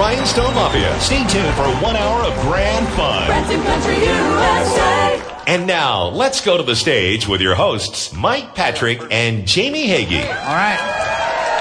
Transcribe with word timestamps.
Rhinestone 0.00 0.54
Mafia. 0.54 0.98
Stay 0.98 1.18
tuned 1.28 1.54
for 1.54 1.68
one 1.84 1.94
hour 1.94 2.22
of 2.24 2.32
grand 2.40 2.88
fun. 2.96 3.26
Branson 3.26 3.62
Country 3.64 3.96
USA. 3.96 5.22
And 5.46 5.66
now, 5.66 6.08
let's 6.08 6.40
go 6.42 6.56
to 6.56 6.62
the 6.62 6.74
stage 6.74 7.28
with 7.28 7.42
your 7.42 7.54
hosts, 7.54 8.10
Mike 8.14 8.54
Patrick 8.54 8.98
and 9.10 9.46
Jamie 9.46 9.86
Hagee. 9.88 10.22
All 10.22 10.54
right, 10.54 10.78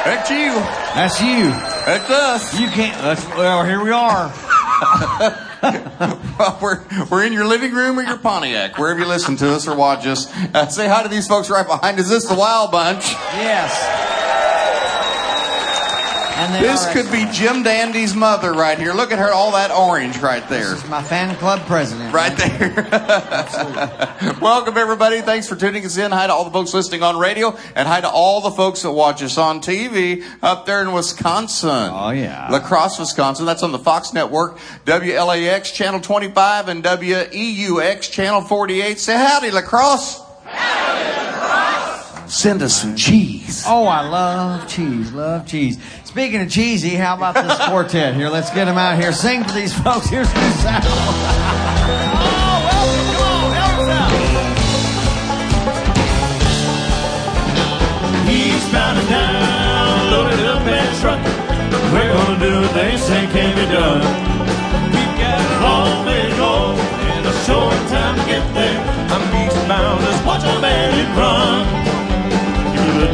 That's 0.06 0.30
you. 0.30 0.54
that's 0.96 1.22
you. 1.22 1.50
That's 1.86 2.10
us. 2.10 2.58
You 2.58 2.68
can't. 2.70 2.98
That's, 3.02 3.26
well, 3.36 3.66
here 3.66 3.84
we 3.84 3.92
are. 3.92 4.34
Well, 6.40 6.58
we're, 6.62 6.86
we're 7.12 7.26
in 7.26 7.34
your 7.34 7.46
living 7.46 7.74
room 7.74 8.00
or 8.00 8.02
your 8.02 8.18
Pontiac, 8.18 8.78
wherever 8.78 8.98
you 9.02 9.06
listen 9.06 9.36
to 9.38 9.54
us 9.56 9.68
or 9.68 9.76
watch 9.76 10.06
us. 10.08 10.34
Uh, 10.56 10.68
say 10.68 10.88
hi 10.88 11.04
to 11.04 11.10
these 11.10 11.28
folks 11.28 11.50
right 11.50 11.68
behind 11.68 12.00
us. 12.00 12.06
Is 12.06 12.12
this 12.12 12.24
is 12.24 12.30
the 12.30 12.36
Wild 12.38 12.72
Bunch. 12.72 13.04
Yes. 13.12 13.76
This 16.48 16.92
could 16.94 17.12
be 17.12 17.26
Jim 17.34 17.64
Dandy's 17.64 18.16
mother 18.16 18.54
right 18.54 18.80
here. 18.80 18.94
Look 18.94 19.12
at 19.12 19.20
her, 19.20 19.30
all 19.30 19.52
that 19.52 19.72
orange 19.72 20.20
right 20.20 20.48
there. 20.48 20.70
This 20.70 20.84
is 20.84 20.90
my 20.90 21.04
fan 21.04 21.36
club 21.36 21.60
president. 21.66 22.14
Right 22.14 22.36
there. 22.38 22.88
Welcome, 24.42 24.78
everybody. 24.78 25.20
Thanks 25.20 25.50
for 25.50 25.58
tuning 25.58 25.86
us 25.86 25.98
in. 25.98 26.12
Hi 26.12 26.28
to 26.28 26.34
all 26.34 26.46
the 26.46 26.52
folks 26.52 26.74
listening 26.74 27.04
on 27.04 27.18
radio, 27.18 27.58
and 27.76 27.90
hi 27.90 28.00
to 28.00 28.10
all 28.10 28.40
the 28.40 28.52
folks 28.52 28.84
that 28.84 28.92
watch 28.92 29.22
us 29.22 29.38
on 29.38 29.60
TV 29.60 30.24
up 30.42 30.66
there 30.66 30.82
in 30.82 30.94
Wisconsin. 30.94 31.70
Oh, 31.70 32.12
yeah. 32.12 32.48
La 32.50 32.60
Crosse, 32.60 33.00
Wisconsin. 33.00 33.46
That's 33.46 33.64
on 33.64 33.74
the 33.74 33.80
Fox 33.80 34.14
Network, 34.14 34.60
WLAX 34.86 35.74
Channel 35.74 36.00
25, 36.00 36.70
and 36.70 36.82
WEUX 36.84 38.10
Channel 38.10 38.42
48. 38.42 38.98
Say 38.98 39.18
howdy, 39.18 39.52
La 39.52 39.62
Crosse. 39.62 40.29
Send 42.30 42.62
us 42.62 42.80
some 42.80 42.96
cheese. 42.96 43.64
Oh, 43.68 43.88
I 43.88 44.08
love 44.08 44.68
cheese. 44.70 45.12
Love 45.12 45.48
cheese. 45.48 45.80
Speaking 46.06 46.42
of 46.42 46.50
cheesy, 46.50 46.90
how 46.90 47.16
about 47.18 47.34
this 47.34 47.58
quartet 47.68 48.14
here? 48.14 48.30
Let's 48.30 48.52
get 48.52 48.66
them 48.66 48.78
out 48.78 49.00
here. 49.00 49.12
Sing 49.12 49.44
for 49.44 49.52
these 49.52 49.74
folks. 49.74 50.08
Here's 50.08 50.32
the 50.32 50.52
sound. 50.62 50.84
oh, 50.86 50.92
welcome. 52.70 53.16
Come 53.16 53.26
on. 53.26 53.52
Help 53.56 53.80
us 53.80 53.90
out. 53.90 54.10
And 58.72 59.10
down, 59.10 60.12
loaded 60.12 60.46
up 60.46 60.62
and 60.62 61.00
truck. 61.02 61.20
We're 61.92 62.14
gonna 62.14 62.40
do 62.40 62.62
what 62.62 62.74
they 62.76 62.96
say 62.98 63.26
can 63.34 63.56
be 63.56 63.66
done. 63.74 64.02
We've 64.94 65.16
got 65.18 65.42
a 65.42 65.64
long 65.66 66.06
way 66.06 66.30
to 66.30 66.36
go 66.38 66.54
and 66.78 67.26
a 67.26 67.34
short 67.46 67.74
time 67.90 68.16
to 68.20 68.26
get 68.26 68.46
there. 68.54 68.80
I'm 69.10 69.24
eastbound, 69.48 70.02
just 70.06 70.26
watch 70.26 70.44
a 70.44 70.62
bandit 70.62 71.10
run. 71.18 71.49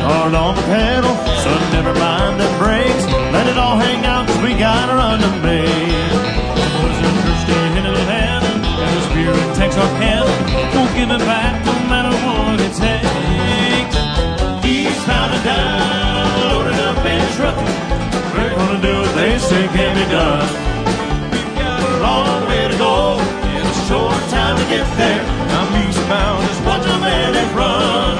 Hard 0.06 0.36
on 0.36 0.54
the 0.54 0.62
pedal, 0.70 1.18
so 1.42 1.50
never 1.74 1.90
mind 1.98 2.38
the 2.38 2.46
brakes. 2.62 3.06
Let 3.34 3.50
it 3.50 3.58
all 3.58 3.74
hang 3.74 4.06
out, 4.06 4.28
cause 4.30 4.38
we 4.46 4.54
got 4.54 4.86
a 4.86 4.94
run 4.94 5.18
to 5.18 5.32
make. 5.42 5.66
Boys 6.78 7.00
are 7.02 7.18
thirsty, 7.26 7.58
in 7.74 7.90
hand, 8.06 8.46
and 8.46 8.92
the 8.94 9.04
spirit 9.10 9.42
takes 9.58 9.74
our 9.82 9.90
hand. 9.98 10.30
Won't 10.78 10.94
give 10.94 11.10
it 11.10 11.26
back 11.26 11.58
no 11.66 11.74
matter 11.90 12.14
what 12.22 12.62
it 12.62 12.74
takes. 12.78 13.98
Eastbound 14.62 15.34
and 15.34 15.42
down, 15.42 16.30
loaded 16.54 16.78
up 16.86 17.02
and 17.02 17.26
trucking. 17.34 17.74
We're 18.38 18.54
gonna 18.54 18.82
do 18.86 18.94
what 19.02 19.14
they 19.18 19.42
say 19.42 19.66
can 19.74 19.90
be 19.98 20.06
done. 20.14 20.46
We've 21.34 21.54
got 21.58 21.82
a 21.82 21.98
long 22.06 22.46
way 22.46 22.70
to 22.70 22.78
go 22.78 23.18
and 23.18 23.66
a 23.66 23.76
short 23.90 24.22
time 24.30 24.54
to 24.54 24.66
get 24.70 24.86
there. 25.02 25.26
I'm 25.50 25.70
eastbound, 25.82 26.46
just 26.46 26.62
watch 26.62 26.86
a 26.86 26.98
man 27.02 27.34
and 27.34 27.58
run. 27.58 28.15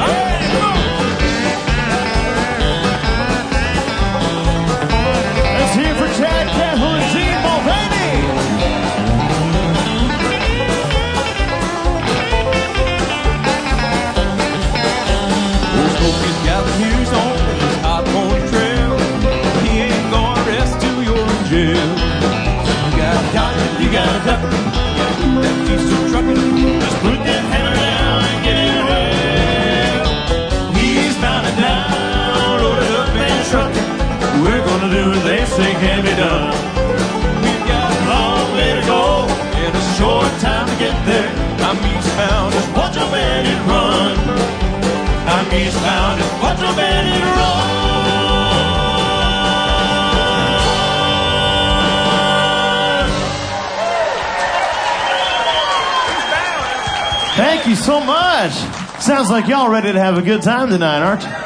Thank 57.36 57.68
you 57.68 57.76
so 57.76 58.00
much. 58.00 58.54
Sounds 59.02 59.30
like 59.30 59.48
y'all 59.48 59.70
ready 59.70 59.92
to 59.92 60.00
have 60.00 60.18
a 60.18 60.22
good 60.22 60.42
time 60.42 60.70
tonight, 60.70 61.02
aren't 61.02 61.24
you? 61.24 61.46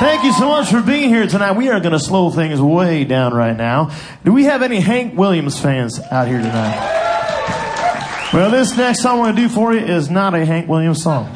Thank 0.00 0.24
you 0.24 0.32
so 0.32 0.48
much 0.48 0.68
for 0.68 0.82
being 0.82 1.08
here 1.08 1.28
tonight. 1.28 1.52
We 1.52 1.68
are 1.68 1.78
going 1.78 1.92
to 1.92 2.00
slow 2.00 2.30
things 2.30 2.60
way 2.60 3.04
down 3.04 3.32
right 3.32 3.56
now. 3.56 3.92
Do 4.24 4.32
we 4.32 4.44
have 4.44 4.62
any 4.62 4.80
Hank 4.80 5.16
Williams 5.16 5.60
fans 5.60 6.00
out 6.10 6.26
here 6.26 6.38
tonight? 6.38 8.30
Well, 8.32 8.50
this 8.50 8.76
next 8.76 9.02
song 9.02 9.20
I'm 9.20 9.24
going 9.26 9.36
to 9.36 9.42
do 9.42 9.48
for 9.48 9.72
you 9.72 9.78
is 9.78 10.10
not 10.10 10.34
a 10.34 10.44
Hank 10.44 10.68
Williams 10.68 11.04
song. 11.04 11.32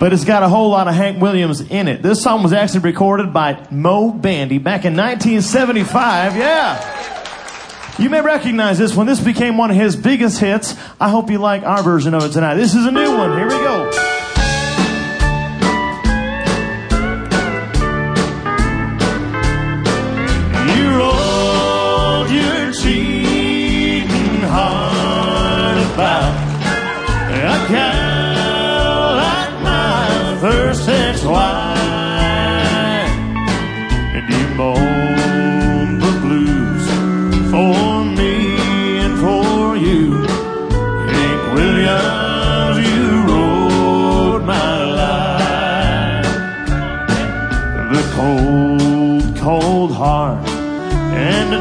But 0.00 0.14
it's 0.14 0.24
got 0.24 0.42
a 0.42 0.48
whole 0.48 0.70
lot 0.70 0.88
of 0.88 0.94
Hank 0.94 1.20
Williams 1.20 1.60
in 1.60 1.86
it. 1.86 2.02
This 2.02 2.22
song 2.22 2.42
was 2.42 2.54
actually 2.54 2.80
recorded 2.80 3.34
by 3.34 3.66
Moe 3.70 4.10
Bandy 4.10 4.56
back 4.56 4.86
in 4.86 4.96
1975. 4.96 6.36
Yeah. 6.36 7.98
You 7.98 8.08
may 8.08 8.22
recognize 8.22 8.78
this 8.78 8.96
one. 8.96 9.06
This 9.06 9.20
became 9.20 9.58
one 9.58 9.70
of 9.70 9.76
his 9.76 9.96
biggest 9.96 10.40
hits. 10.40 10.74
I 10.98 11.10
hope 11.10 11.30
you 11.30 11.36
like 11.36 11.64
our 11.64 11.82
version 11.82 12.14
of 12.14 12.24
it 12.24 12.32
tonight. 12.32 12.54
This 12.54 12.74
is 12.74 12.86
a 12.86 12.90
new 12.90 13.14
one. 13.14 13.36
Here 13.36 13.44
we 13.44 13.50
go. 13.50 13.99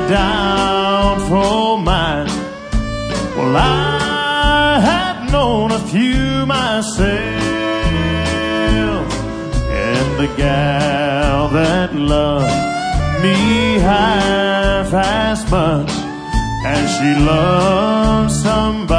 A 0.10 0.12
doubtful 0.12 1.78
mind. 1.78 2.30
Well, 3.36 3.56
I 3.56 4.80
have 4.80 5.32
known 5.32 5.72
a 5.72 5.80
few 5.80 6.46
myself, 6.46 7.10
and 9.70 10.20
the 10.20 10.28
gal 10.36 11.50
that 11.50 11.94
loved 11.96 13.24
me 13.24 13.80
half 13.80 14.94
as 14.94 15.52
much 15.52 15.92
as 16.66 16.90
she 16.98 17.14
loved 17.26 18.32
somebody 18.32 18.99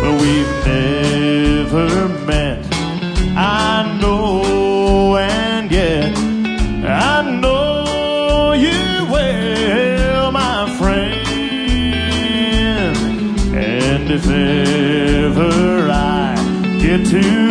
But 0.00 0.14
we've 0.22 0.54
never 0.64 2.08
met. 2.24 2.64
I 3.36 3.98
know, 4.00 5.16
and 5.18 5.70
yet 5.70 6.16
I 6.86 7.38
know 7.40 8.52
you 8.54 9.06
well, 9.12 10.32
my 10.32 10.66
friend. 10.78 11.26
And 13.54 14.10
if 14.10 14.26
ever 14.26 15.90
I 15.90 16.36
get 16.80 17.04
to 17.08 17.43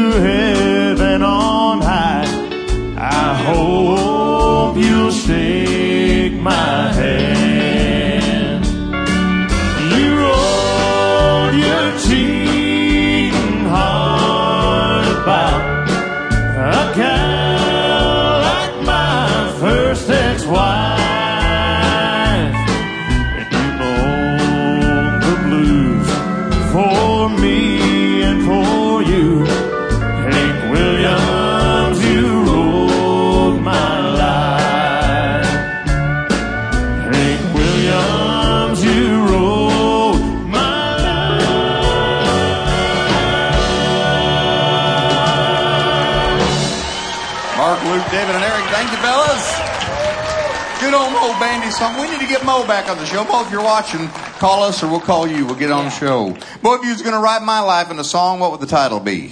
song. 51.74 52.00
We 52.00 52.10
need 52.10 52.20
to 52.20 52.28
get 52.28 52.46
Moe 52.46 52.66
back 52.68 52.90
on 52.90 52.98
the 52.98 53.06
show. 53.06 53.24
Moe, 53.26 53.44
if 53.44 53.52
you're 53.52 53.64
watching, 53.64 54.08
call 54.40 54.64
us 54.64 54.84
or 54.84 54.90
we'll 54.90 55.00
call 55.00 55.28
you. 55.28 55.46
We'll 55.46 55.56
get 55.56 55.72
on 55.72 55.86
the 55.86 55.92
show. 55.92 56.30
Moe, 56.62 56.74
if 56.76 56.84
you 56.84 56.90
was 56.90 57.02
going 57.02 57.14
to 57.16 57.20
write 57.20 57.42
my 57.42 57.60
life 57.60 57.90
in 57.90 57.98
a 58.00 58.04
song, 58.04 58.40
what 58.40 58.52
would 58.52 58.60
the 58.60 58.68
title 58.68 59.00
be? 59.00 59.32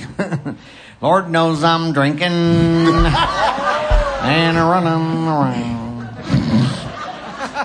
Lord 1.01 1.29
knows 1.29 1.63
I'm 1.63 1.93
drinking 1.93 2.27
and 2.27 3.03
running 4.57 5.27
around. 5.27 6.01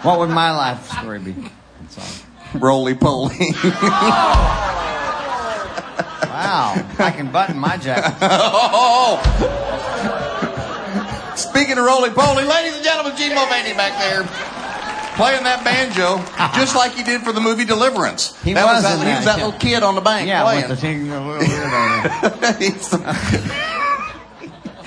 What 0.02 0.18
would 0.20 0.30
my 0.30 0.50
life 0.56 0.86
story 0.90 1.18
be? 1.20 1.34
Roly 2.54 2.94
Poly. 2.94 3.34
Wow, 6.36 6.74
I 6.98 7.10
can 7.12 7.32
button 7.32 7.58
my 7.58 7.78
jacket. 7.78 8.12
oh! 8.20 9.16
Speaking 11.34 11.78
of 11.78 11.86
Roly 11.86 12.10
Poly, 12.10 12.44
ladies 12.44 12.74
and 12.76 12.84
gentlemen, 12.84 13.16
Gene 13.16 13.34
Moe 13.34 13.46
Bandy 13.48 13.72
back 13.72 13.96
there. 13.98 14.22
Playing 15.16 15.44
that 15.44 15.64
banjo, 15.64 16.18
just 16.54 16.76
like 16.76 16.92
he 16.92 17.02
did 17.02 17.22
for 17.22 17.32
the 17.32 17.40
movie 17.40 17.64
Deliverance. 17.64 18.36
He 18.42 18.52
that 18.52 18.66
was 18.66 18.82
that, 18.82 19.00
in 19.00 19.06
he 19.06 19.14
was 19.14 19.24
that 19.24 19.38
yeah. 19.38 19.44
little 19.46 19.58
kid 19.58 19.82
on 19.82 19.94
the 19.94 20.02
bank 20.02 20.28
Yeah, 20.28 20.42
playing. 20.42 20.68
the 20.68 20.76
little 20.76 21.08
weird 21.26 21.72
on. 21.72 22.02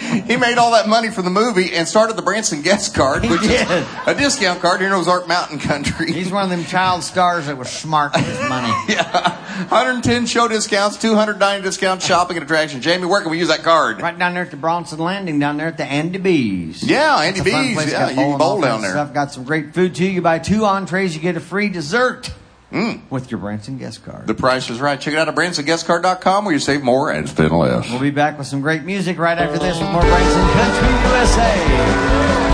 He 0.10 0.38
made 0.38 0.58
all 0.58 0.72
that 0.72 0.88
money 0.88 1.10
for 1.10 1.22
the 1.22 1.30
movie 1.30 1.74
and 1.74 1.88
started 1.88 2.16
the 2.16 2.22
Branson 2.22 2.62
guest 2.62 2.96
card, 2.96 3.24
which 3.24 3.44
is 3.44 3.62
a 4.06 4.16
discount 4.16 4.62
card 4.62 4.80
here 4.80 4.90
in 4.90 4.94
Ozark 4.94 5.28
Mountain 5.28 5.60
Country. 5.60 6.12
He's 6.12 6.32
one 6.32 6.44
of 6.44 6.50
them 6.50 6.66
child 6.66 7.04
stars 7.04 7.48
that 7.48 7.58
was 7.58 7.70
smart 7.70 8.14
with 8.14 8.26
his 8.26 8.50
money. 8.50 8.74
yeah, 8.90 9.38
110 9.70 10.26
show 10.26 10.48
discounts, 10.48 10.98
290 10.98 11.64
discounts, 11.64 12.06
shopping 12.06 12.38
and 12.38 12.44
attraction. 12.44 12.82
Jamie, 12.82 13.06
where 13.06 13.22
can 13.22 13.32
we 13.32 13.40
use 13.40 13.50
that 13.50 13.64
card? 13.64 14.02
Right 14.02 14.18
down 14.18 14.34
there 14.34 14.44
at 14.44 14.52
the 14.52 14.58
Branson 14.58 15.00
Landing, 15.00 15.40
down 15.40 15.58
there 15.58 15.68
at 15.68 15.78
the 15.78 15.86
Andy 15.86 16.20
B's. 16.20 16.84
Yeah, 16.84 17.18
Andy 17.20 17.40
It's 17.40 17.48
a 17.48 17.52
fun 17.52 17.76
B's. 17.76 17.92
Yeah, 17.92 18.10
you 18.10 18.16
can 18.16 18.38
bowl 18.38 18.62
down 18.62 18.82
there. 18.82 18.92
Stuff. 18.92 19.14
Got 19.14 19.32
some 19.32 19.44
great 19.44 19.74
food 19.74 19.96
too. 19.96 20.08
You 20.08 20.22
buy 20.22 20.40
two 20.40 20.66
entrees, 20.66 21.16
you 21.16 21.22
get 21.22 21.38
a 21.38 21.42
free 21.42 21.70
dessert 21.70 22.32
Mm. 22.71 23.01
with 23.10 23.31
your 23.31 23.39
Branson 23.39 23.77
guest 23.80 24.06
card. 24.06 24.27
The 24.27 24.36
price 24.36 24.69
is 24.69 24.80
right. 24.80 25.00
Check 25.00 25.13
it 25.13 25.18
out 25.18 25.27
at 25.27 25.33
BransonGuestCard.com 25.36 26.45
where 26.45 26.54
you 26.54 26.60
save 26.60 26.83
more 26.83 27.10
and 27.12 27.27
spend 27.27 27.51
less. 27.51 27.89
We'll 27.89 28.00
be 28.00 28.12
back 28.12 28.38
with 28.38 28.45
some 28.45 28.62
great 28.62 28.83
music 28.83 29.18
right 29.18 29.38
after 29.38 29.57
this 29.57 29.80
with 29.80 29.89
more 29.89 30.01
Branson 30.01 30.50
Country 30.51 30.88
USA. 31.10 32.49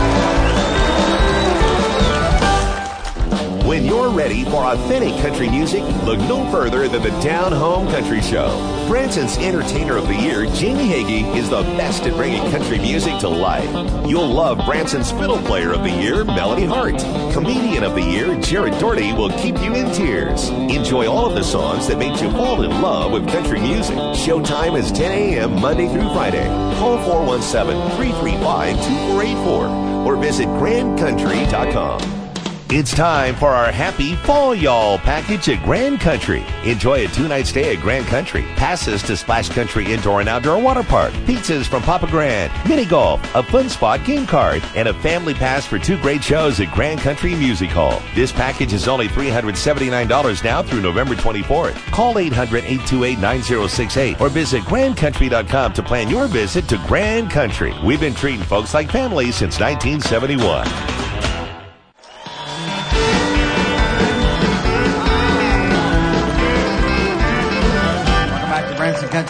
When 3.76 3.86
you're 3.86 4.10
ready 4.10 4.46
for 4.46 4.64
authentic 4.64 5.22
country 5.22 5.50
music, 5.50 5.84
look 6.06 6.18
no 6.20 6.50
further 6.50 6.88
than 6.88 7.04
the 7.04 7.10
Down 7.22 7.52
Home 7.52 7.90
Country 7.90 8.22
Show. 8.22 8.48
Branson's 8.88 9.38
Entertainer 9.38 9.98
of 9.98 10.08
the 10.08 10.16
Year, 10.16 10.46
Jamie 10.46 10.88
Hagee, 10.88 11.36
is 11.36 11.50
the 11.50 11.64
best 11.76 12.04
at 12.04 12.14
bringing 12.14 12.50
country 12.52 12.80
music 12.80 13.20
to 13.20 13.28
life. 13.28 13.70
You'll 14.08 14.30
love 14.30 14.66
Branson's 14.66 15.12
Fiddle 15.12 15.40
Player 15.40 15.74
of 15.74 15.84
the 15.84 15.90
Year, 15.90 16.24
Melody 16.24 16.64
Hart. 16.64 17.00
Comedian 17.34 17.84
of 17.84 17.96
the 17.96 18.02
Year, 18.02 18.40
Jared 18.40 18.80
Doherty, 18.80 19.12
will 19.12 19.32
keep 19.32 19.62
you 19.62 19.76
in 19.76 19.92
tears. 19.92 20.48
Enjoy 20.48 21.12
all 21.12 21.26
of 21.26 21.36
the 21.36 21.44
songs 21.44 21.90
that 21.90 21.98
made 21.98 22.18
you 22.22 22.32
fall 22.32 22.64
in 22.64 22.82
love 22.82 23.12
with 23.12 23.28
country 23.28 23.60
music. 23.60 23.98
Showtime 23.98 24.80
is 24.80 24.90
10 24.94 25.12
a.m. 25.12 25.60
Monday 25.60 25.90
through 25.90 26.14
Friday. 26.14 26.48
Call 26.78 26.98
417-335-2484 27.28 30.06
or 30.06 30.16
visit 30.16 30.48
grandcountry.com. 30.48 32.25
It's 32.70 32.96
time 32.96 33.36
for 33.36 33.50
our 33.50 33.72
Happy 33.72 34.16
Fall 34.16 34.56
Y'all 34.56 34.98
package 34.98 35.50
at 35.50 35.64
Grand 35.64 36.00
Country. 36.00 36.44
Enjoy 36.64 37.06
a 37.06 37.08
two 37.08 37.28
night 37.28 37.46
stay 37.46 37.76
at 37.76 37.82
Grand 37.82 38.08
Country, 38.08 38.42
passes 38.56 39.04
to 39.04 39.16
Splash 39.16 39.50
Country 39.50 39.94
Indoor 39.94 40.20
and 40.20 40.28
Outdoor 40.28 40.60
Water 40.60 40.82
Park, 40.82 41.14
pizzas 41.26 41.68
from 41.68 41.84
Papa 41.84 42.08
Grand, 42.08 42.52
mini 42.68 42.84
golf, 42.84 43.22
a 43.36 43.44
fun 43.44 43.70
spot 43.70 44.04
game 44.04 44.26
card, 44.26 44.64
and 44.76 44.88
a 44.88 44.96
family 44.96 45.36
pass 45.36 45.68
for 45.68 45.78
two 45.78 45.96
great 46.02 46.24
shows 46.24 46.60
at 46.60 46.74
Grand 46.74 47.00
Country 47.02 47.36
Music 47.36 47.70
Hall. 47.70 48.02
This 48.16 48.32
package 48.32 48.74
is 48.74 48.88
only 48.88 49.10
$379 49.10 50.44
now 50.44 50.64
through 50.64 50.82
November 50.82 51.14
24th. 51.14 51.76
Call 51.92 52.18
800 52.18 52.64
828 52.64 53.20
9068 53.20 54.20
or 54.20 54.30
visit 54.30 54.64
grandcountry.com 54.64 55.74
to 55.74 55.84
plan 55.84 56.10
your 56.10 56.26
visit 56.26 56.68
to 56.70 56.84
Grand 56.88 57.30
Country. 57.30 57.76
We've 57.86 58.00
been 58.00 58.16
treating 58.16 58.42
folks 58.42 58.74
like 58.74 58.90
family 58.90 59.32
since 59.32 59.60
1971. 59.60 61.05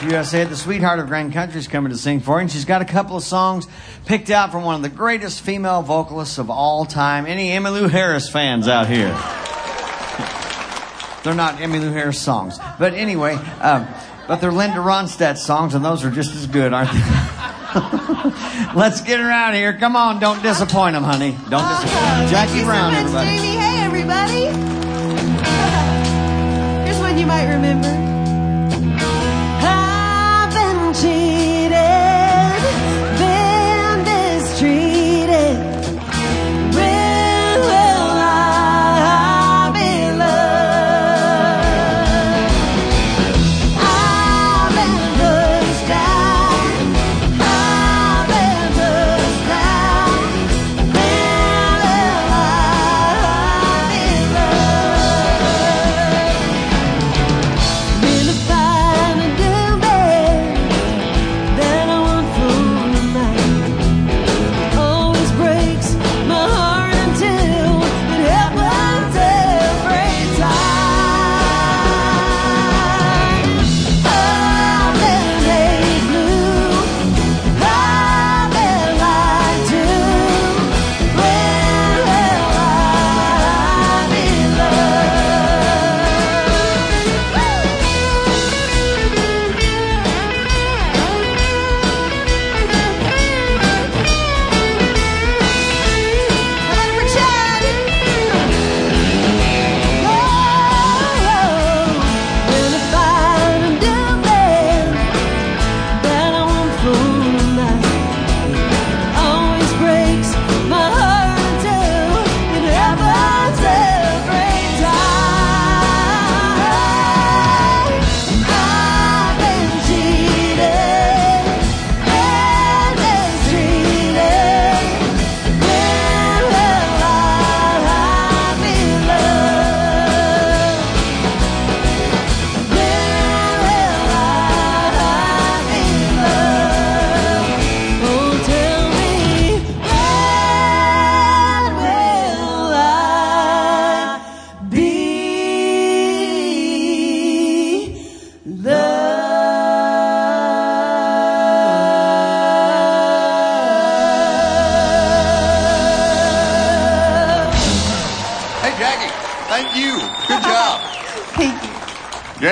USA. 0.05 0.43
The 0.43 0.55
sweetheart 0.55 0.99
of 0.99 1.07
Grand 1.07 1.33
Country 1.33 1.59
is 1.59 1.67
coming 1.67 1.91
to 1.91 1.97
sing 1.97 2.19
for 2.19 2.37
you, 2.37 2.41
and 2.41 2.51
she's 2.51 2.65
got 2.65 2.81
a 2.81 2.85
couple 2.85 3.15
of 3.17 3.23
songs 3.23 3.67
picked 4.05 4.29
out 4.29 4.51
from 4.51 4.63
one 4.63 4.75
of 4.75 4.81
the 4.81 4.89
greatest 4.89 5.41
female 5.41 5.81
vocalists 5.81 6.37
of 6.37 6.49
all 6.49 6.85
time. 6.85 7.25
Any 7.25 7.49
Emmylou 7.49 7.89
Harris 7.89 8.29
fans 8.29 8.67
out 8.67 8.87
here? 8.87 9.07
They're 11.23 11.33
not 11.33 11.55
Emmylou 11.55 11.91
Harris 11.91 12.21
songs, 12.21 12.59
but 12.77 12.93
anyway, 12.93 13.33
um, 13.61 13.87
but 14.27 14.41
they're 14.41 14.51
Linda 14.51 14.77
Ronstadt 14.77 15.37
songs, 15.37 15.73
and 15.73 15.83
those 15.83 16.05
are 16.05 16.11
just 16.11 16.35
as 16.35 16.45
good, 16.45 16.71
aren't 16.71 16.91
they? 16.91 16.99
Let's 18.75 19.01
get 19.01 19.19
her 19.19 19.31
out 19.31 19.49
of 19.49 19.55
here. 19.55 19.73
Come 19.73 19.95
on, 19.95 20.19
don't 20.19 20.43
disappoint 20.43 20.93
them, 20.93 21.03
honey. 21.03 21.31
Don't 21.49 21.67
disappoint. 21.67 22.05
them. 22.05 22.29
Jackie 22.29 22.63
Brown, 22.63 22.93
so 22.93 23.01
much, 23.11 23.27
everybody. 23.27 23.37
Jamie. 23.37 23.57
Hey, 23.57 23.83
everybody. 23.83 24.45
Here's 26.85 26.99
one 26.99 27.17
you 27.17 27.25
might 27.25 27.51
remember. 27.51 28.14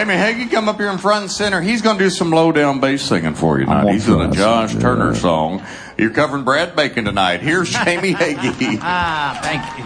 Jamie 0.03 0.15
Hagee, 0.15 0.51
come 0.51 0.67
up 0.67 0.75
here 0.79 0.89
in 0.89 0.97
front 0.97 1.21
and 1.21 1.31
center. 1.31 1.61
He's 1.61 1.81
going 1.81 1.97
to 1.97 2.03
do 2.03 2.09
some 2.09 2.29
low 2.29 2.51
down 2.51 2.81
bass 2.81 3.03
singing 3.03 3.35
for 3.35 3.57
you 3.57 3.65
I'm 3.67 3.83
tonight. 3.83 3.93
He's 3.93 4.09
in 4.09 4.19
a 4.19 4.31
Josh 4.31 4.75
Turner 4.75 5.13
yeah. 5.13 5.19
song. 5.19 5.65
You're 5.97 6.09
covering 6.09 6.43
Brad 6.43 6.75
Bacon 6.75 7.05
tonight. 7.05 7.39
Here's 7.39 7.69
Jamie 7.85 8.13
Hagee. 8.13 8.79
Ah, 8.81 9.39
thank 9.41 9.63
you. 9.79 9.85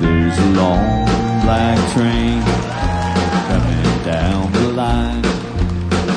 There's 0.00 0.38
a 0.38 0.50
long 0.56 1.04
black 1.42 1.76
train 1.92 2.42
coming 3.50 4.04
down 4.06 4.50
the 4.50 4.68
line, 4.72 5.22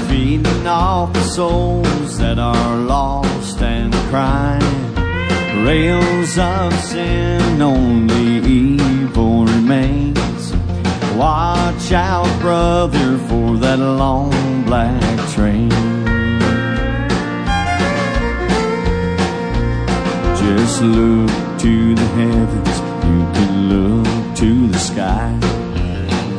feeding 0.07 0.65
off 0.65 1.11
the 1.11 1.23
souls 1.23 2.17
that 2.19 2.39
are 2.39 2.77
lost 2.77 3.61
and 3.61 3.93
crying. 4.09 4.86
Rails 5.67 6.37
of 6.37 6.73
sin, 6.79 7.61
only 7.61 8.37
evil 8.47 9.43
remains. 9.43 10.53
Watch 11.17 11.91
out, 11.91 12.39
brother, 12.39 13.17
for 13.27 13.57
that 13.57 13.77
long 13.77 14.63
black 14.63 15.01
train. 15.31 15.69
Just 20.39 20.81
look 20.83 21.59
to 21.59 21.95
the 21.95 22.07
heavens, 22.15 22.77
you 23.09 23.19
can 23.35 23.53
look 23.67 24.37
to 24.37 24.67
the 24.69 24.79
sky. 24.79 25.37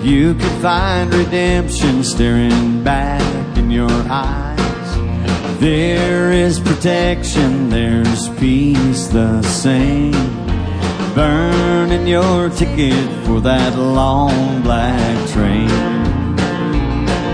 You 0.03 0.33
can 0.37 0.63
find 0.63 1.13
redemption 1.13 2.03
staring 2.03 2.83
back 2.83 3.59
in 3.59 3.71
your 3.71 3.91
eyes. 4.09 4.48
There 5.61 6.31
is 6.31 6.61
protection, 6.61 7.69
there's 7.69 8.29
peace 8.39 9.09
the 9.09 9.43
same. 9.43 10.13
Burning 11.17 12.07
your 12.07 12.49
ticket 12.51 13.27
for 13.27 13.41
that 13.41 13.77
long 13.77 14.63
black 14.63 15.29
train. 15.31 15.69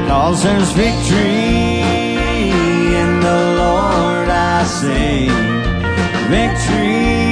Cause 0.08 0.42
there's 0.42 0.70
victory 0.70 1.82
in 2.96 3.20
the 3.20 3.40
Lord, 3.58 4.28
I 4.30 4.64
say. 4.64 5.28
Victory 6.30 7.23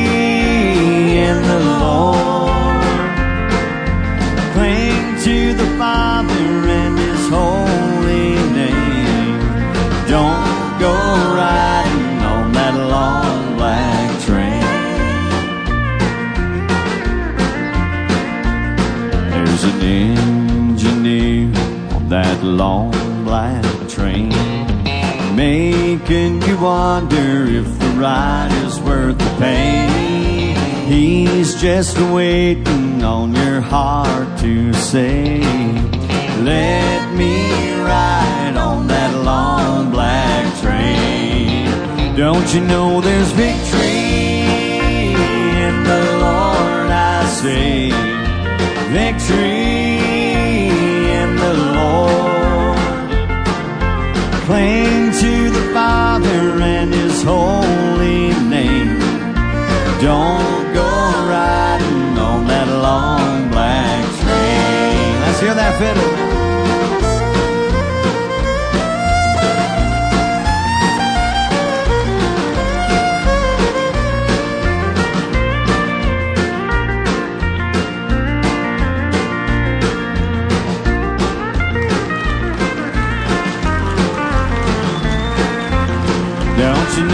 long 22.52 22.92
black 23.25 23.64
train, 23.88 24.28
making 25.35 26.42
you 26.42 26.59
wonder 26.59 27.47
if 27.47 27.78
the 27.78 27.92
ride 27.99 28.52
is 28.66 28.78
worth 28.80 29.18
the 29.18 29.35
pain. 29.38 30.56
He's 30.87 31.61
just 31.61 31.99
waiting 31.99 33.02
on 33.02 33.35
your 33.35 33.61
heart 33.62 34.38
to 34.40 34.73
say, 34.75 35.40
Let 36.42 37.14
me 37.14 37.73
ride 37.80 38.56
on 38.56 38.87
that 38.88 39.25
long 39.25 39.90
black 39.90 40.44
train. 40.61 42.16
Don't 42.16 42.52
you 42.54 42.61
know 42.61 43.00
there's 43.00 43.32
victory 43.32 44.42
in 45.66 45.85
the 45.85 46.02
Lord, 46.21 46.90
I 46.90 47.26
say 47.40 47.90
victory 48.92 50.12
in 51.21 51.37
the 51.37 51.54
Lord. 51.54 52.42
Cling 54.47 55.13
to 55.13 55.51
the 55.51 55.71
Father 55.73 56.61
and 56.61 56.93
His 56.93 57.23
holy 57.23 58.35
name. 58.49 58.99
Don't 60.01 60.75
go 60.75 60.91
riding 61.29 62.19
on 62.19 62.49
that 62.49 62.67
long 62.67 63.51
black 63.51 64.05
train. 64.21 65.21
Let's 65.23 65.41
hear 65.41 65.55
that 65.55 65.79
fiddle. 65.79 66.32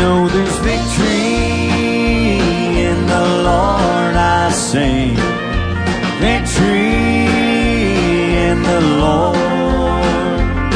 Know 0.09 0.27
there's 0.29 0.59
victory 0.59 1.38
in 2.88 2.99
the 3.15 3.25
Lord? 3.49 4.15
I 4.17 4.50
sing. 4.50 5.17
victory 6.29 7.29
in 8.49 8.57
the 8.71 8.81
Lord. 9.05 10.73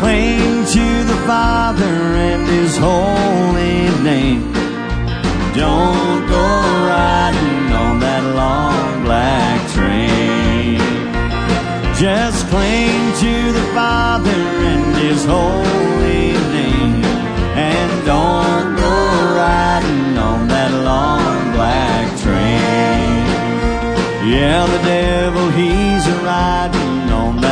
Cling 0.00 0.52
to 0.76 0.86
the 1.12 1.18
Father 1.30 1.96
and 2.28 2.42
His 2.56 2.72
holy 2.88 3.78
name. 4.10 4.42
Don't 5.62 6.22
go 6.36 6.46
riding 6.92 7.66
on 7.84 7.94
that 8.06 8.24
long 8.40 9.04
black 9.06 9.58
train. 9.76 10.78
Just 12.04 12.40
cling 12.52 13.02
to 13.24 13.34
the 13.58 13.66
Father 13.78 14.42
and 14.72 14.84
His 15.04 15.24
holy 15.24 15.85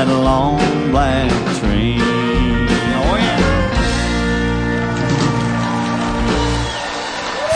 that 0.07 0.23
long 0.23 0.91
black 0.91 1.31
train. 1.59 2.01
Oh, 2.01 3.17
yeah. 3.17 3.41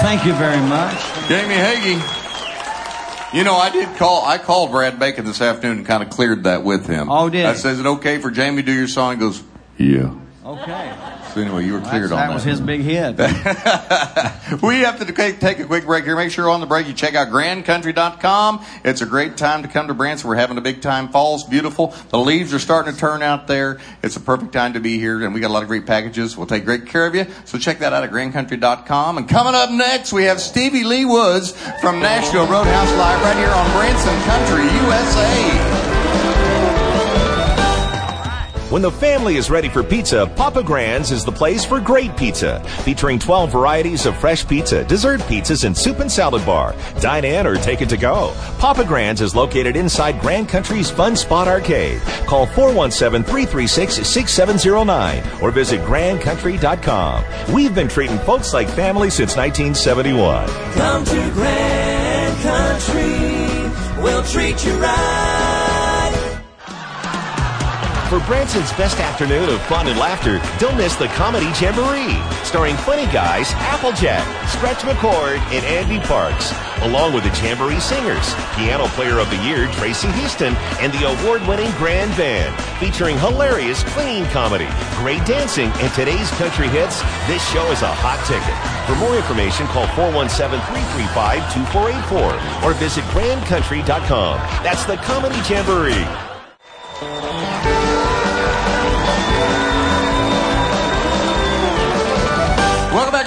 Thank 0.00 0.24
you 0.24 0.32
very 0.34 0.60
much. 0.68 0.98
Jamie 1.28 1.54
Hagee. 1.54 2.00
You 3.36 3.44
know, 3.44 3.56
I 3.56 3.68
did 3.70 3.94
call. 3.96 4.24
I 4.24 4.38
called 4.38 4.70
Brad 4.70 4.98
Bacon 4.98 5.26
this 5.26 5.42
afternoon 5.42 5.78
and 5.78 5.86
kind 5.86 6.02
of 6.02 6.08
cleared 6.08 6.44
that 6.44 6.64
with 6.64 6.86
him. 6.86 7.10
Oh, 7.10 7.28
did 7.28 7.44
I 7.44 7.52
you? 7.52 7.58
said, 7.58 7.72
"Is 7.72 7.80
it 7.80 7.86
okay 7.86 8.18
for 8.18 8.30
Jamie 8.30 8.62
to 8.62 8.66
do 8.66 8.72
your 8.72 8.88
song?" 8.88 9.14
He 9.14 9.20
goes, 9.20 9.42
"Yeah." 9.76 10.14
Okay. 10.46 10.92
So 11.34 11.40
anyway, 11.40 11.66
you 11.66 11.74
were 11.74 11.80
cleared 11.80 12.10
on 12.12 12.18
that. 12.18 12.28
that 12.28 12.34
was 12.34 12.44
his 12.44 12.60
big 12.60 12.80
hit. 12.80 13.16
we 14.62 14.80
have 14.80 14.98
to 14.98 15.12
take 15.12 15.40
take 15.40 15.58
a 15.58 15.64
quick 15.64 15.84
break 15.84 16.04
here. 16.04 16.16
Make 16.16 16.30
sure 16.30 16.48
on 16.48 16.60
the 16.60 16.66
break 16.66 16.86
you 16.86 16.94
check 16.94 17.14
out 17.14 17.28
grandcountry.com. 17.28 18.64
It's 18.84 19.02
a 19.02 19.06
great 19.06 19.36
time 19.36 19.62
to 19.62 19.68
come 19.68 19.88
to 19.88 19.94
Branson. 19.94 20.28
We're 20.28 20.36
having 20.36 20.58
a 20.58 20.62
big 20.62 20.80
time. 20.80 21.08
Fall's 21.08 21.44
beautiful. 21.44 21.94
The 22.10 22.18
leaves 22.18 22.54
are 22.54 22.58
starting 22.58 22.92
to 22.92 22.98
turn 22.98 23.22
out 23.22 23.46
there. 23.46 23.78
It's 24.02 24.16
a 24.16 24.20
perfect 24.20 24.52
time 24.52 24.72
to 24.72 24.80
be 24.80 24.98
here, 24.98 25.24
and 25.24 25.34
we 25.34 25.40
got 25.40 25.48
a 25.48 25.54
lot 25.54 25.62
of 25.62 25.68
great 25.68 25.86
packages. 25.86 26.36
We'll 26.36 26.46
take 26.46 26.64
great 26.64 26.86
care 26.86 27.06
of 27.06 27.14
you. 27.14 27.26
So 27.44 27.58
check 27.58 27.80
that 27.80 27.92
out 27.92 28.04
at 28.04 28.10
grandcountry.com. 28.10 29.18
And 29.18 29.28
coming 29.28 29.54
up 29.54 29.70
next, 29.70 30.12
we 30.12 30.24
have 30.24 30.40
Stevie 30.40 30.84
Lee 30.84 31.04
Woods 31.04 31.52
from 31.80 32.00
Nashville 32.00 32.46
Roadhouse 32.46 32.92
Live 32.96 33.22
right 33.22 33.36
here 33.36 33.50
on 33.50 33.70
Branson 33.72 34.18
Country, 34.22 34.64
USA. 34.86 35.87
When 38.70 38.82
the 38.82 38.90
family 38.90 39.36
is 39.36 39.48
ready 39.48 39.70
for 39.70 39.82
pizza, 39.82 40.30
Papa 40.36 40.62
Grand's 40.62 41.10
is 41.10 41.24
the 41.24 41.32
place 41.32 41.64
for 41.64 41.80
great 41.80 42.14
pizza. 42.18 42.60
Featuring 42.84 43.18
12 43.18 43.50
varieties 43.50 44.04
of 44.04 44.14
fresh 44.14 44.46
pizza, 44.46 44.84
dessert 44.84 45.20
pizzas, 45.20 45.64
and 45.64 45.74
soup 45.74 46.00
and 46.00 46.12
salad 46.12 46.44
bar. 46.44 46.74
Dine 47.00 47.24
in 47.24 47.46
or 47.46 47.56
take 47.56 47.80
it 47.80 47.88
to 47.88 47.96
go. 47.96 48.34
Papa 48.58 48.84
Grand's 48.84 49.22
is 49.22 49.34
located 49.34 49.74
inside 49.74 50.20
Grand 50.20 50.50
Country's 50.50 50.90
Fun 50.90 51.16
Spot 51.16 51.48
Arcade. 51.48 51.98
Call 52.26 52.46
417-336-6709 52.48 55.42
or 55.42 55.50
visit 55.50 55.80
grandcountry.com. 55.80 57.24
We've 57.54 57.74
been 57.74 57.88
treating 57.88 58.18
folks 58.18 58.52
like 58.52 58.68
family 58.68 59.08
since 59.08 59.34
1971. 59.34 60.46
Come 60.74 61.06
to 61.06 61.30
Grand 61.32 62.36
Country, 62.42 64.02
we'll 64.02 64.24
treat 64.24 64.62
you 64.66 64.74
right. 64.74 65.57
For 68.08 68.20
Branson's 68.20 68.72
best 68.72 68.98
afternoon 69.00 69.50
of 69.50 69.60
fun 69.66 69.86
and 69.86 69.98
laughter, 69.98 70.40
don't 70.58 70.78
miss 70.78 70.96
the 70.96 71.08
Comedy 71.08 71.50
Jamboree, 71.60 72.16
starring 72.42 72.74
funny 72.76 73.04
guys 73.12 73.52
Applejack, 73.68 74.24
Stretch 74.48 74.78
McCord, 74.78 75.36
and 75.52 75.62
Andy 75.66 76.00
Parks, 76.06 76.54
along 76.88 77.12
with 77.12 77.24
the 77.24 77.30
Jamboree 77.36 77.78
Singers, 77.78 78.32
Piano 78.56 78.86
Player 78.96 79.18
of 79.18 79.28
the 79.28 79.36
Year 79.44 79.66
Tracy 79.72 80.10
Houston, 80.12 80.56
and 80.80 80.90
the 80.94 81.04
award-winning 81.04 81.70
Grand 81.72 82.16
Band, 82.16 82.58
featuring 82.80 83.18
hilarious 83.18 83.84
clean 83.92 84.24
comedy, 84.32 84.68
great 85.04 85.22
dancing, 85.26 85.70
and 85.84 85.92
today's 85.92 86.30
country 86.40 86.68
hits. 86.68 87.02
This 87.28 87.46
show 87.52 87.70
is 87.70 87.82
a 87.82 87.92
hot 87.92 88.24
ticket. 88.24 88.56
For 88.88 88.96
more 89.04 89.16
information, 89.20 89.66
call 89.66 89.86
417-335-2484 90.00 92.64
or 92.64 92.72
visit 92.72 93.04
grandcountry.com. 93.12 94.38
That's 94.64 94.86
the 94.86 94.96
Comedy 94.96 95.36
Jamboree. 95.44 96.08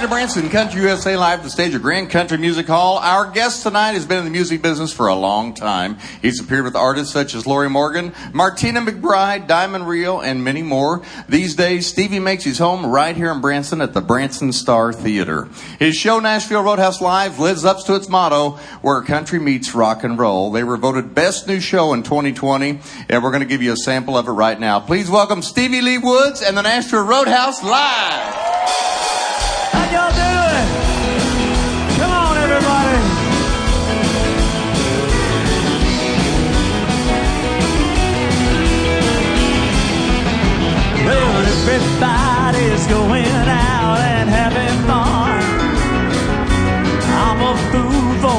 To 0.02 0.08
Branson 0.08 0.50
Country 0.50 0.80
USA 0.80 1.16
Live 1.16 1.44
the 1.44 1.50
stage 1.50 1.76
of 1.76 1.82
Grand 1.82 2.10
Country 2.10 2.36
Music 2.36 2.66
Hall. 2.66 2.98
Our 2.98 3.30
guest 3.30 3.62
tonight 3.62 3.92
has 3.92 4.04
been 4.04 4.18
in 4.18 4.24
the 4.24 4.30
music 4.30 4.60
business 4.60 4.92
for 4.92 5.06
a 5.06 5.14
long 5.14 5.54
time. 5.54 5.96
He's 6.20 6.40
appeared 6.40 6.64
with 6.64 6.74
artists 6.74 7.12
such 7.12 7.36
as 7.36 7.46
Lorrie 7.46 7.70
Morgan, 7.70 8.12
Martina 8.32 8.80
McBride, 8.80 9.46
Diamond 9.46 9.86
Rio, 9.86 10.20
and 10.20 10.42
many 10.42 10.62
more. 10.62 11.02
These 11.28 11.54
days, 11.54 11.86
Stevie 11.86 12.18
makes 12.18 12.42
his 12.42 12.58
home 12.58 12.84
right 12.84 13.16
here 13.16 13.30
in 13.30 13.40
Branson 13.40 13.80
at 13.80 13.94
the 13.94 14.00
Branson 14.00 14.52
Star 14.52 14.92
Theater. 14.92 15.48
His 15.78 15.94
show, 15.94 16.18
Nashville 16.18 16.64
Roadhouse 16.64 17.00
Live, 17.00 17.38
lives 17.38 17.64
up 17.64 17.84
to 17.84 17.94
its 17.94 18.08
motto, 18.08 18.58
where 18.80 19.00
country 19.02 19.38
meets 19.38 19.72
rock 19.72 20.02
and 20.02 20.18
roll. 20.18 20.50
They 20.50 20.64
were 20.64 20.78
voted 20.78 21.14
best 21.14 21.46
new 21.46 21.60
show 21.60 21.92
in 21.92 22.02
2020, 22.02 22.80
and 23.08 23.22
we're 23.22 23.30
going 23.30 23.42
to 23.42 23.48
give 23.48 23.62
you 23.62 23.72
a 23.72 23.76
sample 23.76 24.16
of 24.16 24.26
it 24.26 24.32
right 24.32 24.58
now. 24.58 24.80
Please 24.80 25.08
welcome 25.08 25.42
Stevie 25.42 25.80
Lee 25.80 25.98
Woods 25.98 26.42
and 26.42 26.56
the 26.56 26.62
Nashville 26.62 27.06
Roadhouse 27.06 27.62
Live. 27.62 28.91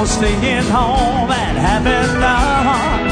Staying 0.06 0.68
home 0.70 1.32
and 1.32 1.58
having 1.58 2.20
none. 2.20 3.04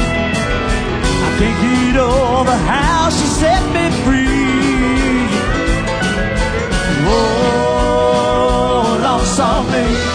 I 1.26 1.30
can't 1.38 1.58
get 1.62 1.96
over 2.00 2.56
how 2.72 3.10
she 3.10 3.26
set 3.40 3.62
me 3.74 3.90
free. 4.04 5.26
Oh, 7.08 8.98
lost 9.02 9.40
on 9.40 9.66
me. 9.72 10.12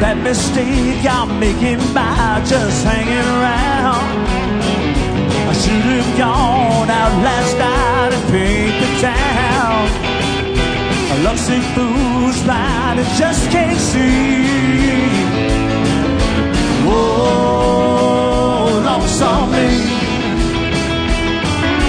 That 0.00 0.18
mistake 0.18 1.06
I'm 1.08 1.40
making 1.40 1.78
by 1.94 2.42
just 2.44 2.84
hanging 2.84 3.26
around. 3.38 4.26
I 5.48 5.52
should 5.54 5.80
have 5.80 6.18
gone 6.18 6.90
out 6.90 7.14
last 7.22 7.56
night 7.56 8.12
and 8.12 8.24
paint 8.30 8.74
the 8.82 8.90
town. 9.00 10.13
A 11.24 11.26
lovesick 11.26 11.62
fool's 11.74 12.42
blind 12.42 13.00
and 13.00 13.08
just 13.16 13.50
can't 13.50 13.80
see. 13.80 14.44
Oh, 16.84 18.82
lost 18.84 19.22
on 19.22 19.50
me. 19.50 19.68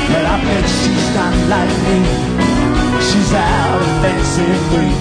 But 0.07 0.23
I 0.23 0.35
bet 0.39 0.65
she's 0.79 1.09
not 1.19 1.35
like 1.51 1.75
me. 1.83 1.97
She's 3.07 3.33
out 3.33 3.81
and 3.83 3.95
dancing 4.03 4.55
free. 4.71 4.95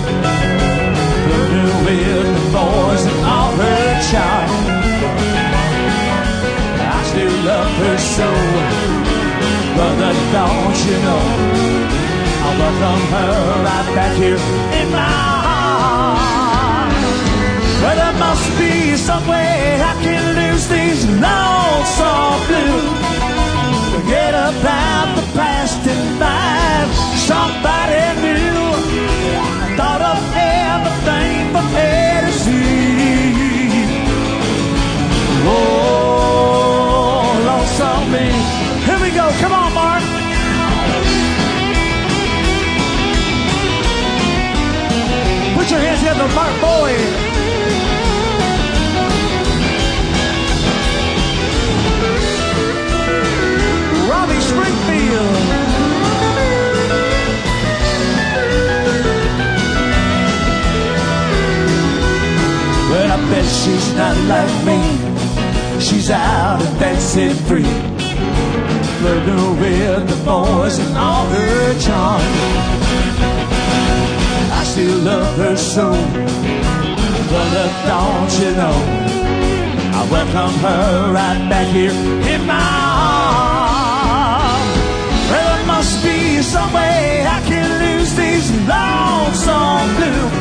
Flirting 1.23 1.75
with 1.87 2.27
the 2.35 2.47
boys 2.51 3.03
and 3.07 3.21
all 3.35 3.53
her 3.55 3.87
charm. 4.11 4.51
I 6.91 7.03
still 7.11 7.37
love 7.47 7.73
her 7.83 7.99
so. 7.99 8.29
Brother, 9.77 10.13
don't 10.33 10.79
you 10.87 10.97
know? 11.07 12.04
Welcome 12.59 13.05
her 13.15 13.33
right 13.67 13.89
back 13.95 14.17
here 14.17 14.41
in 14.81 14.87
my 14.93 14.99
heart. 15.47 16.93
But 17.83 17.95
there 18.01 18.17
must 18.19 18.47
be 18.59 18.97
some 18.97 19.27
way 19.27 19.81
I 19.83 19.95
can 20.03 20.23
lose 20.41 20.69
these 20.69 21.05
lonesome 21.27 22.41
blues. 22.49 23.05
Forget 23.95 24.35
about 24.35 25.09
the 25.19 25.25
past 25.37 25.81
and 25.87 26.05
find 26.21 26.91
somebody 27.31 28.05
new. 28.23 28.63
I 29.63 29.75
thought 29.77 30.03
of 30.13 30.19
everything 30.35 31.53
from 31.53 31.67
A. 31.77 32.05
Oh, 35.47 37.43
lost 37.45 37.81
on 37.81 38.11
me. 38.11 38.27
Here 38.87 39.01
we 39.01 39.11
go. 39.11 39.29
Come 39.41 39.53
on, 39.53 39.75
Mark. 39.75 40.04
Put 45.65 45.71
your 45.71 45.81
hands 45.81 46.01
together, 46.01 46.29
Mark 46.35 46.53
Boyd. 46.61 47.01
Robbie 54.11 54.41
Springfield. 54.41 55.35
Well, 62.91 63.11
I 63.11 63.31
bet 63.31 63.47
she's 63.47 63.95
not 63.95 64.17
like 64.29 64.55
me. 64.67 65.81
She's 65.81 66.11
out 66.11 66.61
and 66.61 66.79
dancing 66.79 67.33
free. 67.49 67.65
Flirting 68.99 69.59
with 69.61 70.09
the 70.11 70.25
boys 70.27 70.79
and 70.79 70.95
all 70.99 71.25
her 71.25 71.79
charm. 71.81 73.04
Still 74.85 74.99
love 74.99 75.39
her 75.39 75.57
so. 75.57 75.93
But 77.33 77.49
don't 77.89 78.33
you 78.39 78.51
know? 78.61 78.77
I 79.97 80.01
welcome 80.13 80.55
her 80.61 81.11
right 81.11 81.41
back 81.49 81.69
here 81.69 81.97
in 82.33 82.45
my 82.45 82.61
arms. 83.65 84.77
Well, 85.31 85.57
there 85.57 85.67
must 85.67 86.05
be 86.05 86.43
some 86.43 86.71
way 86.75 87.25
I 87.27 87.41
can 87.49 87.67
lose 87.85 88.13
these 88.15 88.51
lonesome 88.69 89.89
blues. 89.97 90.33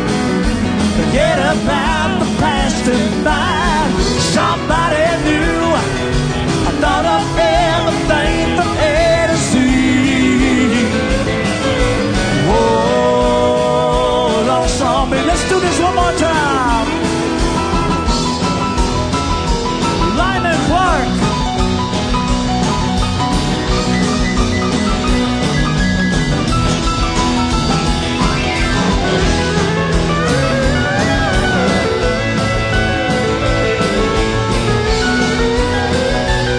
Forget 1.00 1.40
about 1.40 2.20
the 2.20 2.28
past 2.44 2.84
and 2.96 3.24
find 3.24 3.94
somebody 4.36 5.08
new. 5.24 5.72
I 6.68 6.72
thought 6.84 7.06
of 7.16 7.24
everything 7.40 8.53
Let's 15.34 15.50
do 15.50 15.60
this 15.60 15.80
one 15.80 15.96
more 15.96 16.14
time. 16.14 16.88
Lyman 20.16 20.60
Clark. 20.68 21.08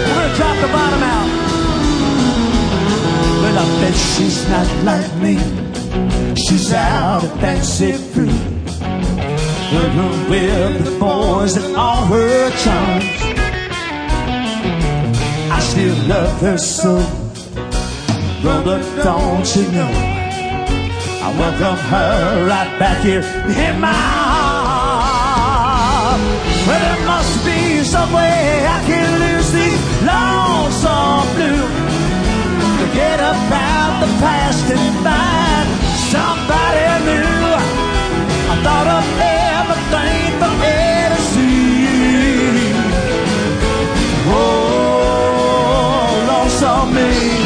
We're 0.03 0.15
gonna 0.15 0.35
drop 0.35 0.57
the 0.59 0.67
bottom 0.67 1.03
out. 1.15 1.29
Well, 3.41 3.57
I 3.57 3.65
bet 3.79 3.95
she's 3.95 4.49
not 4.49 4.67
like 4.83 5.15
me. 5.23 5.35
She's 6.35 6.73
out 6.73 7.23
and 7.23 7.39
dancing 7.39 7.97
free. 8.11 8.54
Living 9.75 10.29
with 10.29 10.85
the 10.85 10.95
boys 10.99 11.57
and 11.57 11.75
all 11.75 12.05
her 12.05 12.49
charms. 12.63 13.05
I 15.51 15.59
still 15.59 15.97
love 16.07 16.39
her 16.39 16.57
so. 16.57 16.93
Brother, 18.41 18.79
don't 19.03 19.55
you 19.55 19.63
know? 19.75 19.91
I 21.25 21.27
welcome 21.37 21.77
her 21.91 22.47
right 22.47 22.79
back 22.79 23.03
here 23.03 23.23
in 23.65 23.79
my 23.81 23.91
arms. 25.43 26.23
Well, 26.67 26.79
there 26.79 27.05
must 27.05 27.43
be 27.43 27.83
some 27.83 28.13
way 28.13 28.65
I 28.77 28.79
can 28.87 29.09
lose 29.25 29.51
these 29.51 29.81
lonesome 30.07 31.27
blues. 31.35 31.75
Forget 32.79 33.19
about 33.19 33.99
the 33.99 34.09
past 34.23 34.65
and 34.71 34.85
find 35.03 35.67
somebody 36.13 36.85
new. 37.09 37.35
I 38.51 38.55
thought 38.63 38.87
of 38.87 39.24
rain. 47.05 47.44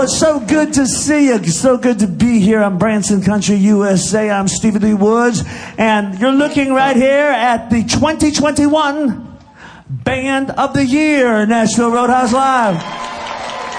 Well, 0.00 0.06
it's 0.06 0.18
so 0.18 0.40
good 0.40 0.72
to 0.72 0.86
see 0.86 1.26
you. 1.26 1.34
It's 1.34 1.60
so 1.60 1.76
good 1.76 1.98
to 1.98 2.06
be 2.06 2.40
here 2.40 2.62
on 2.62 2.78
Branson 2.78 3.20
Country, 3.20 3.56
USA. 3.56 4.30
I'm 4.30 4.48
Stevie 4.48 4.78
Lee 4.78 4.94
Woods, 4.94 5.44
and 5.76 6.18
you're 6.18 6.32
looking 6.32 6.72
right 6.72 6.96
here 6.96 7.26
at 7.26 7.68
the 7.68 7.82
2021 7.82 9.38
Band 9.90 10.52
of 10.52 10.72
the 10.72 10.86
Year, 10.86 11.44
Nashville 11.44 11.90
Roadhouse 11.90 12.32
Live. 12.32 12.82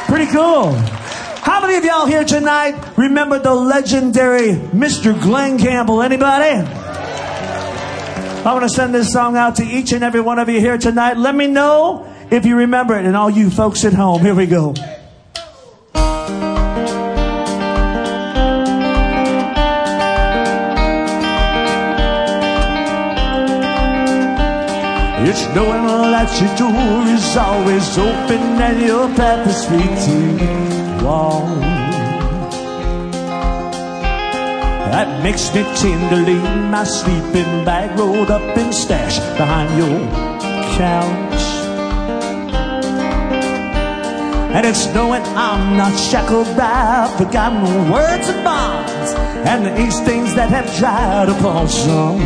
Pretty 0.05 0.31
cool. 0.31 0.73
How 0.73 1.59
many 1.59 1.75
of 1.77 1.83
y'all 1.83 2.05
here 2.05 2.23
tonight 2.23 2.75
remember 2.99 3.39
the 3.39 3.55
legendary 3.55 4.51
Mr. 4.51 5.19
Glen 5.19 5.57
Campbell? 5.57 6.03
Anybody? 6.03 6.63
I 8.45 8.53
want 8.53 8.61
to 8.61 8.69
send 8.69 8.93
this 8.93 9.11
song 9.11 9.37
out 9.37 9.55
to 9.55 9.63
each 9.63 9.91
and 9.91 10.03
every 10.03 10.21
one 10.21 10.37
of 10.37 10.49
you 10.49 10.59
here 10.59 10.77
tonight. 10.77 11.17
Let 11.17 11.33
me 11.33 11.47
know 11.47 12.05
if 12.29 12.45
you 12.45 12.57
remember 12.57 12.95
it, 12.95 13.07
and 13.07 13.17
all 13.17 13.31
you 13.31 13.49
folks 13.49 13.83
at 13.85 13.93
home. 13.93 14.21
Here 14.21 14.35
we 14.35 14.45
go. 14.45 14.75
It's 25.31 25.47
knowing 25.55 25.87
that 26.11 26.27
your 26.41 26.51
door 26.59 27.07
is 27.07 27.37
always 27.37 27.97
open 27.97 28.41
and 28.67 28.81
your 28.85 29.07
path 29.15 29.47
is 29.47 29.63
free 29.63 29.79
to 29.79 31.05
walk. 31.05 31.47
That 34.91 35.23
makes 35.23 35.47
me 35.55 35.63
tenderly 35.79 36.35
my 36.69 36.83
sleeping 36.83 37.63
bag 37.63 37.97
rolled 37.97 38.29
up 38.29 38.41
and 38.57 38.75
stashed 38.75 39.23
behind 39.37 39.71
your 39.79 39.99
couch. 40.75 41.43
And 44.51 44.65
it's 44.67 44.85
knowing 44.93 45.23
I'm 45.23 45.77
not 45.77 45.97
shackled 45.97 46.57
by 46.57 47.07
forgotten 47.17 47.89
words 47.89 48.27
and 48.27 48.43
bonds 48.43 49.13
and 49.47 49.65
the 49.65 49.79
ink 49.79 49.93
stains 49.93 50.35
that 50.35 50.49
have 50.49 50.67
dried 50.77 51.29
upon 51.29 51.69
some 51.69 52.19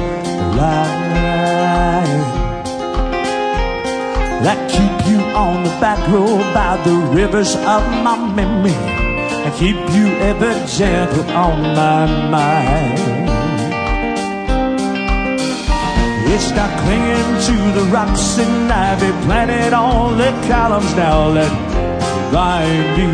line 0.58 2.35
that 4.46 4.70
keep 4.70 5.10
you 5.10 5.18
on 5.34 5.64
the 5.64 5.72
back 5.82 5.98
road 6.08 6.38
by 6.54 6.78
the 6.86 6.94
rivers 7.18 7.56
of 7.56 7.82
my 8.06 8.16
memory 8.36 8.78
and 9.42 9.52
keep 9.56 9.76
you 9.98 10.06
ever 10.22 10.54
gentle 10.68 11.28
on 11.32 11.74
my 11.74 12.06
mind. 12.30 13.26
It's 16.30 16.52
not 16.52 16.70
clinging 16.84 17.32
to 17.48 17.56
the 17.80 17.86
rocks 17.92 18.38
and 18.38 18.72
ivy 18.72 19.12
planted 19.26 19.74
on 19.74 20.20
the 20.20 20.30
columns 20.48 20.94
now 20.96 21.32
that 21.34 21.52
bind 22.32 22.88
me. 22.98 23.10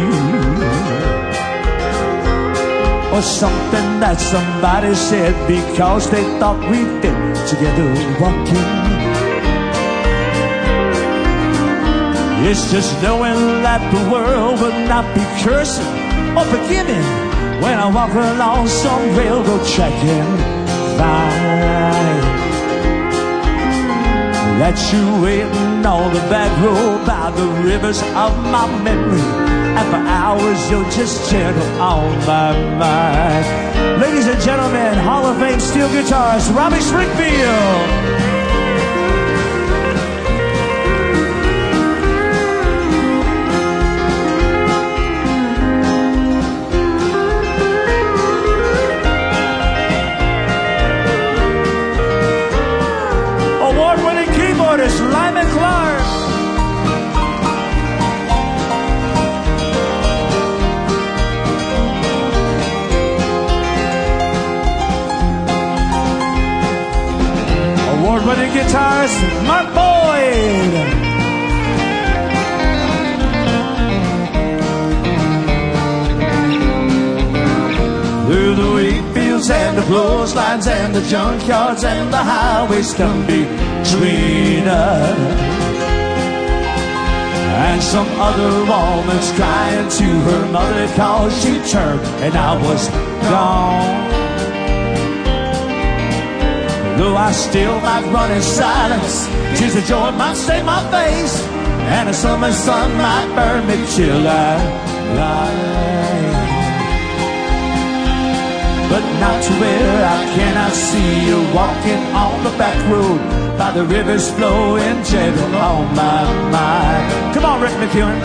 Or 3.16 3.22
something 3.22 3.88
that 4.04 4.20
somebody 4.20 4.94
said 4.96 5.34
because 5.48 6.10
they 6.12 6.24
thought 6.40 6.60
we 6.70 6.84
fit 7.00 7.48
together 7.48 7.88
walking. 8.20 8.81
It's 12.44 12.72
just 12.72 12.92
knowing 13.04 13.62
that 13.62 13.82
the 13.94 14.02
world 14.12 14.60
will 14.60 14.88
not 14.88 15.06
be 15.14 15.22
cursing 15.46 15.86
or 16.36 16.44
forgiving 16.46 17.06
when 17.62 17.78
I 17.78 17.86
walk 17.86 18.10
along 18.14 18.68
some 18.68 19.16
railroad 19.16 19.64
track 19.68 19.94
and 19.94 20.40
find 20.98 21.62
that 24.58 24.74
you 24.90 25.22
waiting 25.22 25.86
on 25.86 26.14
the 26.14 26.20
back 26.34 26.50
road 26.66 27.06
by 27.06 27.30
the 27.30 27.46
rivers 27.62 28.02
of 28.02 28.32
my 28.50 28.66
memory. 28.82 29.22
And 29.78 29.88
for 29.94 30.02
hours 30.02 30.60
you're 30.72 30.90
just 30.90 31.30
gentle 31.30 31.64
on 31.80 32.18
my 32.26 32.58
mind. 32.82 34.02
Ladies 34.02 34.26
and 34.26 34.42
gentlemen, 34.42 34.98
Hall 34.98 35.26
of 35.28 35.38
Fame 35.38 35.60
steel 35.60 35.88
guitarist 35.90 36.54
Robbie 36.56 36.82
Springfield. 36.82 38.21
Guitarist 68.54 69.18
Mark 69.48 69.68
Boyd. 69.74 70.72
Through 78.28 78.56
the 78.56 78.72
wheat 78.76 79.14
fields 79.14 79.50
and 79.50 79.78
the 79.78 79.84
clotheslines 79.84 80.68
and 80.68 80.94
the 80.94 81.02
junkyards 81.02 81.84
and 81.84 82.14
the 82.14 82.18
highways 82.18 82.94
come 82.94 83.22
between 83.26 84.68
us. 84.68 85.52
And 87.64 87.82
some 87.82 88.08
other 88.20 88.52
woman's 88.72 89.32
crying 89.34 89.90
to 89.90 90.04
her 90.04 90.52
mother 90.52 90.88
cause 90.96 91.34
she 91.42 91.54
turned 91.72 92.02
and 92.24 92.36
I 92.36 92.62
was 92.62 92.90
gone. 93.30 94.21
Though 96.98 97.16
I 97.16 97.32
still 97.32 97.80
might 97.82 98.06
run 98.12 98.32
in 98.32 98.42
silence, 98.42 99.28
tears 99.58 99.76
of 99.76 99.86
joy 99.86 100.12
might 100.12 100.36
stain 100.36 100.66
my 100.66 100.82
face, 100.92 101.42
and 101.96 102.10
the 102.10 102.14
summer 102.14 102.52
sun 102.52 102.92
might 102.98 103.28
burn 103.36 103.68
me 103.68 103.86
till 103.96 104.28
I 104.28 104.92
but 108.92 109.08
not 109.24 109.42
to 109.42 109.54
where 109.54 110.06
I 110.06 110.20
cannot 110.36 110.74
see 110.74 111.26
you 111.26 111.38
walking 111.56 112.04
on 112.12 112.44
the 112.44 112.52
back 112.60 112.76
road 112.92 113.20
by 113.58 113.72
the 113.72 113.86
rivers 113.86 114.30
flowing 114.32 115.02
gentle 115.06 115.56
on 115.56 115.96
my 115.96 116.24
mind. 116.52 117.34
Come 117.34 117.46
on, 117.46 117.62
Rick 117.62 117.72
McEwen. 117.80 118.20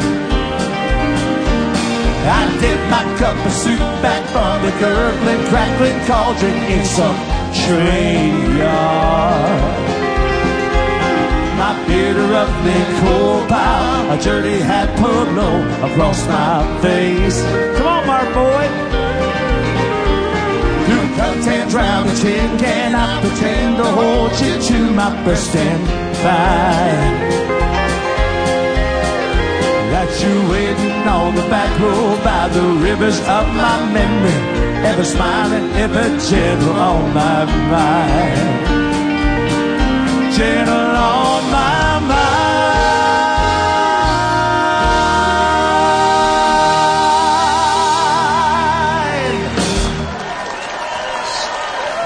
I 2.26 2.42
dip 2.58 2.80
my 2.90 3.04
cup 3.16 3.38
of 3.46 3.52
soup 3.52 3.78
back 4.02 4.22
from 4.34 4.54
the 4.66 4.72
gurgling, 4.80 5.46
crackling 5.46 5.98
cauldron 6.06 6.58
in 6.64 6.84
some 6.84 7.35
train 7.52 8.56
yard. 8.56 9.76
My 11.58 11.72
beard 11.86 12.16
roughly 12.16 12.80
coal 13.00 13.46
pile, 13.46 14.12
a 14.12 14.22
dirty 14.22 14.60
hat 14.60 14.88
pulled 14.98 15.30
low 15.34 15.58
across 15.86 16.26
my 16.26 16.62
face. 16.82 17.42
Come 17.76 17.86
on, 17.86 18.06
Mark 18.06 18.28
Boyd. 18.34 18.72
Through 20.86 21.08
and 21.48 21.70
drown 21.70 22.06
the 22.06 22.14
tin 22.14 22.58
can, 22.58 22.94
I 22.94 23.20
pretend 23.20 23.76
to 23.78 23.84
hold 23.84 24.32
you 24.40 24.60
to 24.60 24.90
my 24.92 25.10
breast 25.24 25.54
and 25.56 25.82
find 26.22 27.26
that 29.92 30.08
you're 30.20 30.50
waiting 30.50 31.08
on 31.08 31.34
the 31.34 31.42
back 31.48 31.72
road 31.80 32.22
by 32.22 32.48
the 32.48 32.62
rivers 32.84 33.18
of 33.20 33.44
my 33.56 33.76
memory, 33.92 34.55
ever 34.86 35.04
smiling, 35.04 35.66
ever 35.84 36.04
gentle 36.30 36.70
on 36.70 37.12
my 37.12 37.44
mind, 37.74 38.66
gentle 40.32 40.74
on 40.74 41.42
my 41.50 41.98
mind. 41.98 42.46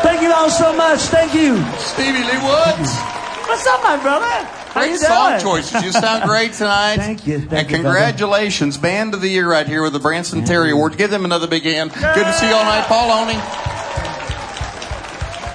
Thank 0.02 0.22
you 0.22 0.32
all 0.32 0.48
so 0.48 0.72
much. 0.74 1.00
Thank 1.00 1.34
you. 1.34 1.62
Stevie 1.76 2.24
Lee 2.24 2.38
Woods. 2.48 2.98
What's 3.46 3.66
up, 3.66 3.82
my 3.82 3.96
brother? 4.02 4.59
How 4.70 4.82
Great 4.82 4.98
song 5.00 5.30
doing? 5.30 5.40
choices. 5.42 5.82
You 5.82 5.90
sound 5.92 6.22
great 6.24 6.52
tonight. 6.52 6.96
Thank 6.98 7.26
you. 7.26 7.40
Thank 7.40 7.52
and 7.52 7.70
you, 7.70 7.76
congratulations, 7.82 8.78
Band 8.78 9.14
of 9.14 9.20
the 9.20 9.28
Year 9.28 9.50
right 9.50 9.66
here 9.66 9.82
with 9.82 9.92
the 9.92 9.98
Branson 9.98 10.44
Terry 10.44 10.70
Award. 10.70 10.96
Give 10.96 11.10
them 11.10 11.24
another 11.24 11.48
big 11.48 11.64
hand. 11.64 11.92
Good 11.92 12.00
to 12.24 12.32
see 12.34 12.48
you 12.48 12.54
all 12.54 12.64
night, 12.64 12.84
Paul 12.86 13.10
Oney. 13.10 13.34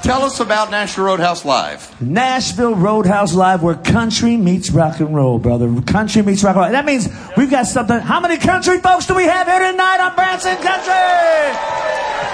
tell 0.04 0.22
us 0.24 0.40
about 0.42 0.70
Nashville 0.70 1.06
Roadhouse 1.06 1.46
Live. 1.46 2.02
Nashville 2.02 2.76
Roadhouse 2.76 3.34
Live, 3.34 3.64
where 3.64 3.76
country 3.76 4.36
meets 4.36 4.70
rock 4.70 5.00
and 5.00 5.16
roll, 5.16 5.40
brother. 5.40 5.74
Country 5.84 6.22
meets 6.22 6.44
rock 6.44 6.56
and 6.58 6.64
roll. 6.64 6.72
That 6.74 6.86
means 6.86 7.08
we've 7.38 7.50
got 7.50 7.68
something. 7.68 7.98
How 8.00 8.20
many 8.20 8.36
country 8.38 8.80
folks 8.80 9.06
do 9.06 9.16
we 9.16 9.24
have 9.24 9.48
here 9.48 9.72
tonight 9.72 10.00
on 10.02 10.14
Branson 10.16 10.58
Country? 10.58 11.56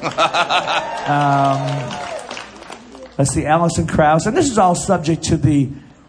um, 1.10 1.58
let's 3.18 3.34
see, 3.34 3.44
Alison 3.44 3.88
Krauss, 3.88 4.26
and 4.26 4.36
this 4.36 4.48
is 4.48 4.58
all 4.58 4.76
subject 4.76 5.24
to 5.24 5.36
the 5.36 5.68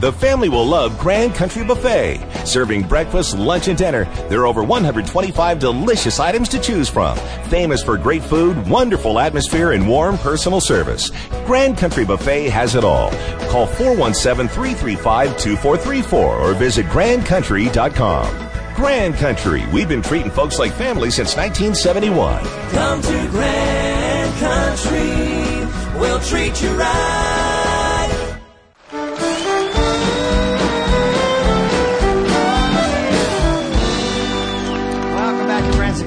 The 0.00 0.12
family 0.14 0.48
will 0.48 0.64
love 0.64 0.98
Grand 0.98 1.34
Country 1.34 1.62
Buffet. 1.62 2.26
Serving 2.46 2.84
breakfast, 2.84 3.36
lunch, 3.36 3.68
and 3.68 3.76
dinner, 3.76 4.06
there 4.30 4.40
are 4.40 4.46
over 4.46 4.64
125 4.64 5.58
delicious 5.58 6.18
items 6.18 6.48
to 6.48 6.58
choose 6.58 6.88
from. 6.88 7.18
Famous 7.50 7.82
for 7.82 7.98
great 7.98 8.22
food, 8.22 8.66
wonderful 8.66 9.18
atmosphere, 9.18 9.72
and 9.72 9.86
warm 9.86 10.16
personal 10.16 10.58
service. 10.58 11.10
Grand 11.44 11.76
Country 11.76 12.06
Buffet 12.06 12.48
has 12.48 12.76
it 12.76 12.82
all. 12.82 13.10
Call 13.50 13.66
417-335-2434 13.66 16.12
or 16.14 16.54
visit 16.54 16.86
grandcountry.com. 16.86 18.48
Grand 18.74 19.14
Country, 19.16 19.66
we've 19.70 19.90
been 19.90 20.00
treating 20.00 20.30
folks 20.30 20.58
like 20.58 20.72
family 20.72 21.10
since 21.10 21.36
1971. 21.36 22.42
Come 22.70 23.02
to 23.02 23.28
Grand 23.28 24.34
Country. 24.38 26.00
We'll 26.00 26.20
treat 26.20 26.62
you 26.62 26.70
right. 26.70 27.49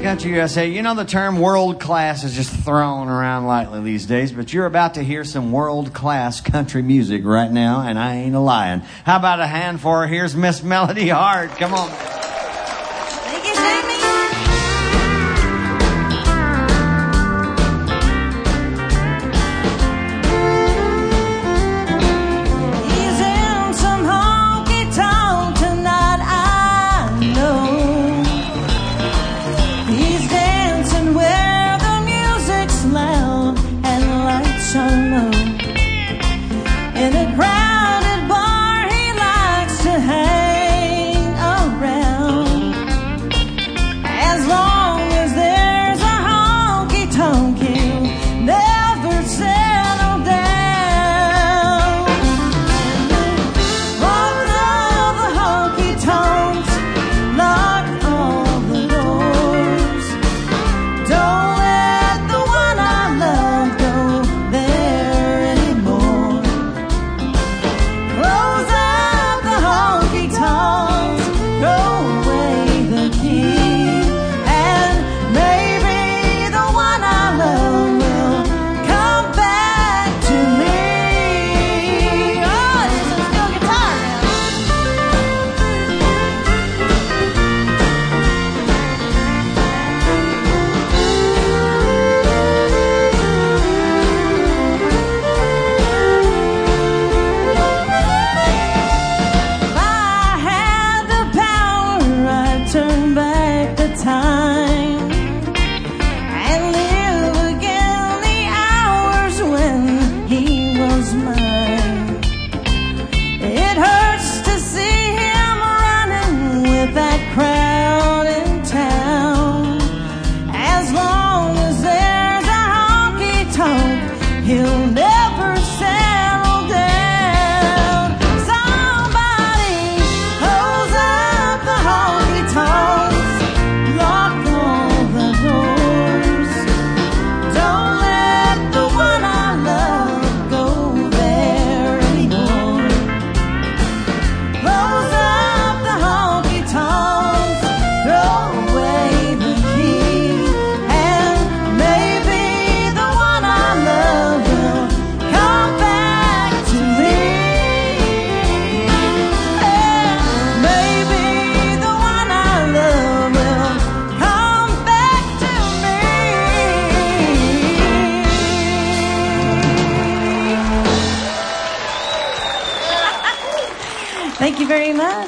Country 0.04 0.32
USA. 0.32 0.68
You 0.68 0.82
know 0.82 0.96
the 0.96 1.06
term 1.06 1.40
world 1.40 1.80
class 1.80 2.26
is 2.26 2.36
just 2.36 2.54
thrown 2.54 3.08
around 3.08 3.46
lightly 3.46 3.82
these 3.82 4.06
days, 4.06 4.34
but 4.34 4.52
you're 4.52 4.66
about 4.66 4.96
to 4.96 5.02
hear 5.02 5.24
some 5.24 5.54
world 5.54 5.94
class 5.94 6.42
country 6.42 6.82
music 6.82 7.24
right 7.24 7.50
now, 7.50 7.80
and 7.80 7.98
I 7.98 8.16
ain't 8.16 8.36
a 8.36 8.40
lying. 8.40 8.82
How 9.06 9.16
about 9.16 9.40
a 9.40 9.48
hand 9.48 9.80
for 9.80 10.02
her? 10.02 10.08
Here's 10.08 10.36
Miss 10.36 10.62
Melody 10.62 11.08
Hart. 11.08 11.52
Come 11.52 11.74
on. 11.74 12.23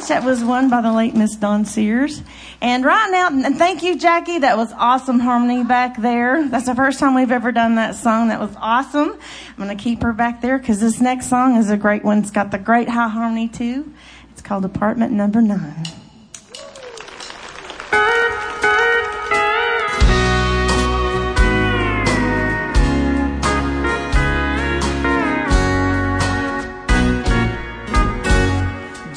Much. 0.05 0.21
That 0.21 0.27
was 0.27 0.43
won 0.43 0.69
by 0.69 0.81
the 0.81 0.91
late 0.91 1.15
Miss 1.15 1.35
Dawn 1.35 1.65
Sears. 1.65 2.21
And 2.61 2.85
right 2.85 3.09
now, 3.11 3.27
and 3.27 3.57
thank 3.57 3.83
you, 3.83 3.97
Jackie. 3.97 4.39
That 4.39 4.57
was 4.57 4.71
awesome 4.73 5.19
harmony 5.19 5.63
back 5.63 5.99
there. 5.99 6.47
That's 6.47 6.65
the 6.67 6.75
first 6.75 6.99
time 6.99 7.15
we've 7.15 7.31
ever 7.31 7.51
done 7.51 7.75
that 7.75 7.95
song. 7.95 8.27
That 8.29 8.39
was 8.39 8.55
awesome. 8.57 9.17
I'm 9.49 9.55
going 9.63 9.75
to 9.75 9.83
keep 9.83 10.03
her 10.03 10.13
back 10.13 10.41
there 10.41 10.57
because 10.59 10.79
this 10.79 11.01
next 11.01 11.27
song 11.27 11.55
is 11.57 11.69
a 11.69 11.77
great 11.77 12.03
one. 12.03 12.19
It's 12.19 12.31
got 12.31 12.51
the 12.51 12.59
great 12.59 12.89
high 12.89 13.09
harmony 13.09 13.47
too. 13.47 13.91
It's 14.31 14.41
called 14.41 14.65
Apartment 14.65 15.11
Number 15.11 15.41
Nine. 15.41 15.85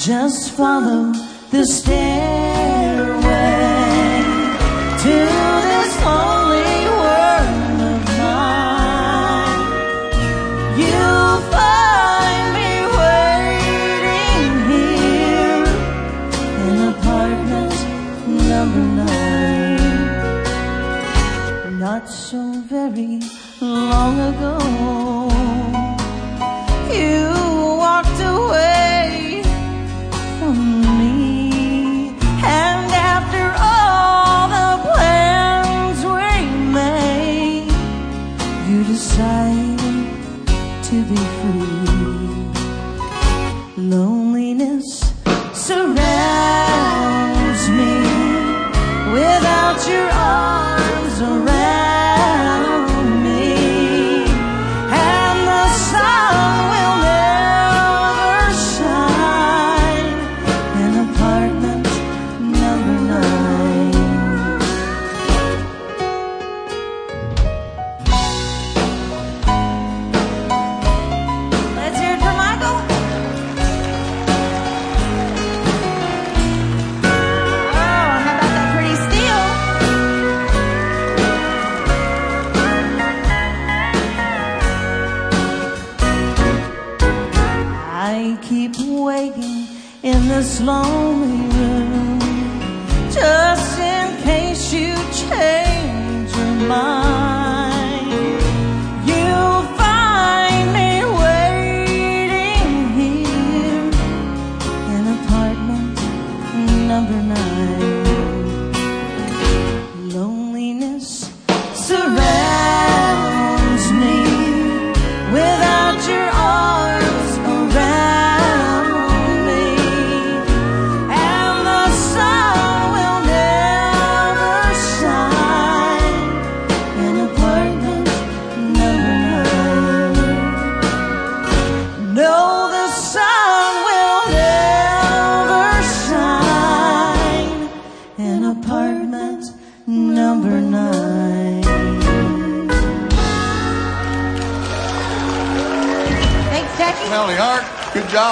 Just 0.09 0.52
follow 0.56 1.12
the 1.50 1.66
stairway 1.66 2.78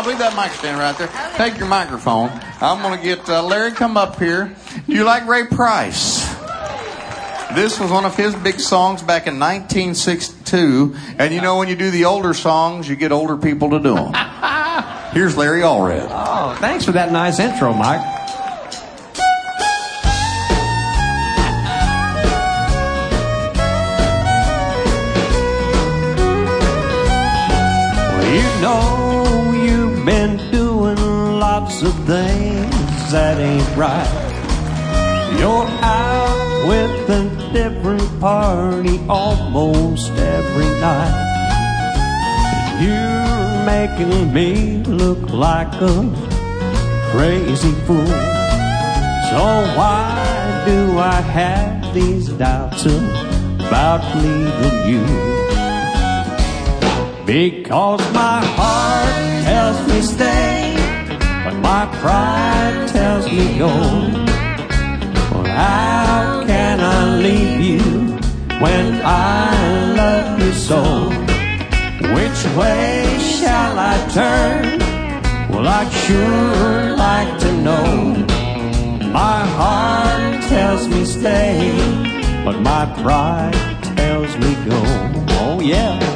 Leave 0.06 0.18
that 0.18 0.36
mic 0.36 0.52
stand 0.52 0.78
right 0.78 0.96
there. 0.96 1.10
Take 1.36 1.58
your 1.58 1.66
microphone. 1.66 2.30
I'm 2.60 2.80
going 2.80 2.96
to 2.96 3.04
get 3.04 3.28
uh, 3.28 3.42
Larry 3.42 3.72
come 3.72 3.96
up 3.96 4.20
here. 4.20 4.54
Do 4.86 4.92
you 4.94 5.02
like 5.02 5.26
Ray 5.26 5.46
Price? 5.46 6.24
This 7.56 7.80
was 7.80 7.90
one 7.90 8.04
of 8.04 8.16
his 8.16 8.34
big 8.36 8.60
songs 8.60 9.02
back 9.02 9.26
in 9.26 9.40
1962. 9.40 10.94
And 11.18 11.34
you 11.34 11.40
know, 11.40 11.58
when 11.58 11.68
you 11.68 11.74
do 11.74 11.90
the 11.90 12.04
older 12.04 12.34
songs, 12.34 12.88
you 12.88 12.94
get 12.94 13.10
older 13.10 13.36
people 13.36 13.70
to 13.70 13.80
do 13.80 13.94
them. 13.94 14.12
Here's 15.12 15.36
Larry 15.36 15.62
Allred. 15.62 16.06
Oh, 16.08 16.56
thanks 16.60 16.84
for 16.84 16.92
that 16.92 17.10
nice 17.10 17.40
intro, 17.40 17.72
Mike. 17.72 18.15
That 33.16 33.38
ain't 33.38 33.76
right. 33.78 34.14
You're 35.38 35.70
out 35.80 36.68
with 36.68 37.08
a 37.20 37.22
different 37.50 38.08
party 38.20 39.00
almost 39.08 40.12
every 40.36 40.70
night. 40.88 41.16
You're 42.84 43.64
making 43.64 44.34
me 44.34 44.82
look 44.84 45.30
like 45.30 45.72
a 45.80 45.96
crazy 47.12 47.72
fool. 47.86 48.18
So 49.30 49.42
why 49.78 50.62
do 50.66 50.98
I 50.98 51.18
have 51.38 51.94
these 51.94 52.28
doubts 52.44 52.84
about 52.84 54.02
leaving 54.22 54.78
you? 54.92 55.06
Because 57.24 58.02
my 58.12 58.40
heart 58.58 59.16
tells 59.48 59.78
me 59.88 60.02
stay, 60.02 60.76
but 61.44 61.54
my 61.60 61.86
pride 62.02 62.95
me 63.26 63.58
go. 63.58 63.68
How 65.44 66.44
can 66.46 66.80
I 66.80 67.16
leave 67.16 67.60
you 67.60 67.82
when 68.60 69.00
I 69.04 69.94
love 69.94 70.40
you 70.40 70.52
so? 70.52 70.82
Which 72.14 72.40
way 72.56 73.18
shall 73.18 73.78
I 73.78 73.96
turn? 74.12 74.78
Well, 75.50 75.66
I'd 75.66 75.90
sure 76.04 76.96
like 76.96 77.38
to 77.40 77.52
know. 77.62 77.86
My 79.12 79.40
heart 79.58 80.42
tells 80.44 80.88
me 80.88 81.04
stay, 81.04 81.72
but 82.44 82.60
my 82.60 82.84
pride 83.02 83.54
tells 83.96 84.36
me 84.36 84.54
go. 84.68 84.80
Oh, 85.40 85.60
yeah. 85.60 86.15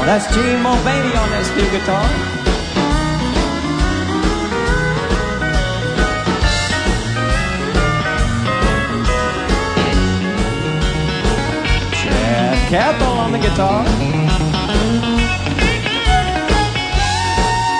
Oh, 0.00 0.04
that's 0.06 0.34
Gene 0.34 0.62
Mulvaney 0.62 1.14
on 1.14 1.28
that 1.28 1.44
steel 1.44 1.70
guitar. 1.76 2.08
Chad 11.92 12.56
Cathell 12.72 13.16
on 13.18 13.32
the 13.32 13.38
guitar. 13.40 13.84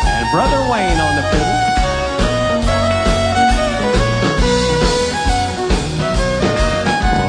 And 0.05 0.31
Brother 0.31 0.61
Wayne 0.71 1.01
on 1.01 1.17
the 1.17 1.23
fiddle. 1.31 1.57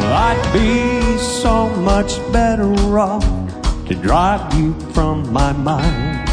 Well, 0.02 0.14
I'd 0.14 0.44
be 0.52 1.18
so 1.18 1.70
much 1.80 2.20
better 2.34 3.00
off 3.00 3.41
to 3.92 3.98
drive 4.02 4.54
you 4.54 4.74
from 4.94 5.34
my 5.34 5.52
mind 5.52 6.30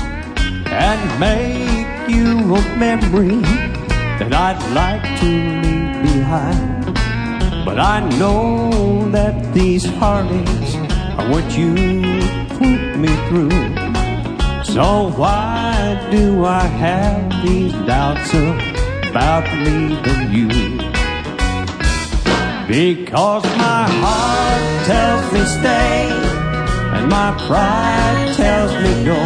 and 0.68 1.00
make 1.18 2.08
you 2.08 2.54
a 2.54 2.76
memory 2.76 3.40
that 4.20 4.32
I'd 4.32 4.62
like 4.80 5.02
to 5.22 5.30
leave 5.64 6.14
behind. 6.14 6.94
But 7.64 7.80
I 7.80 8.08
know 8.16 9.10
that 9.10 9.52
these 9.54 9.84
heartaches 9.84 10.76
are 11.18 11.28
what 11.32 11.46
you 11.58 11.74
put 12.60 12.96
me 12.96 13.12
through. 13.26 13.50
So 14.62 15.10
why 15.16 16.06
do 16.12 16.44
I 16.44 16.62
have 16.62 17.42
these 17.44 17.72
doubts 17.88 18.32
about 19.10 19.44
leaving 19.66 20.30
you? 20.30 20.48
Because 22.68 23.42
my 23.42 23.84
heart 24.02 24.86
tells 24.86 25.32
me 25.32 25.44
stay 25.58 26.27
my 27.08 27.30
pride 27.46 28.34
tells 28.36 28.72
me 28.84 28.92
go. 29.04 29.22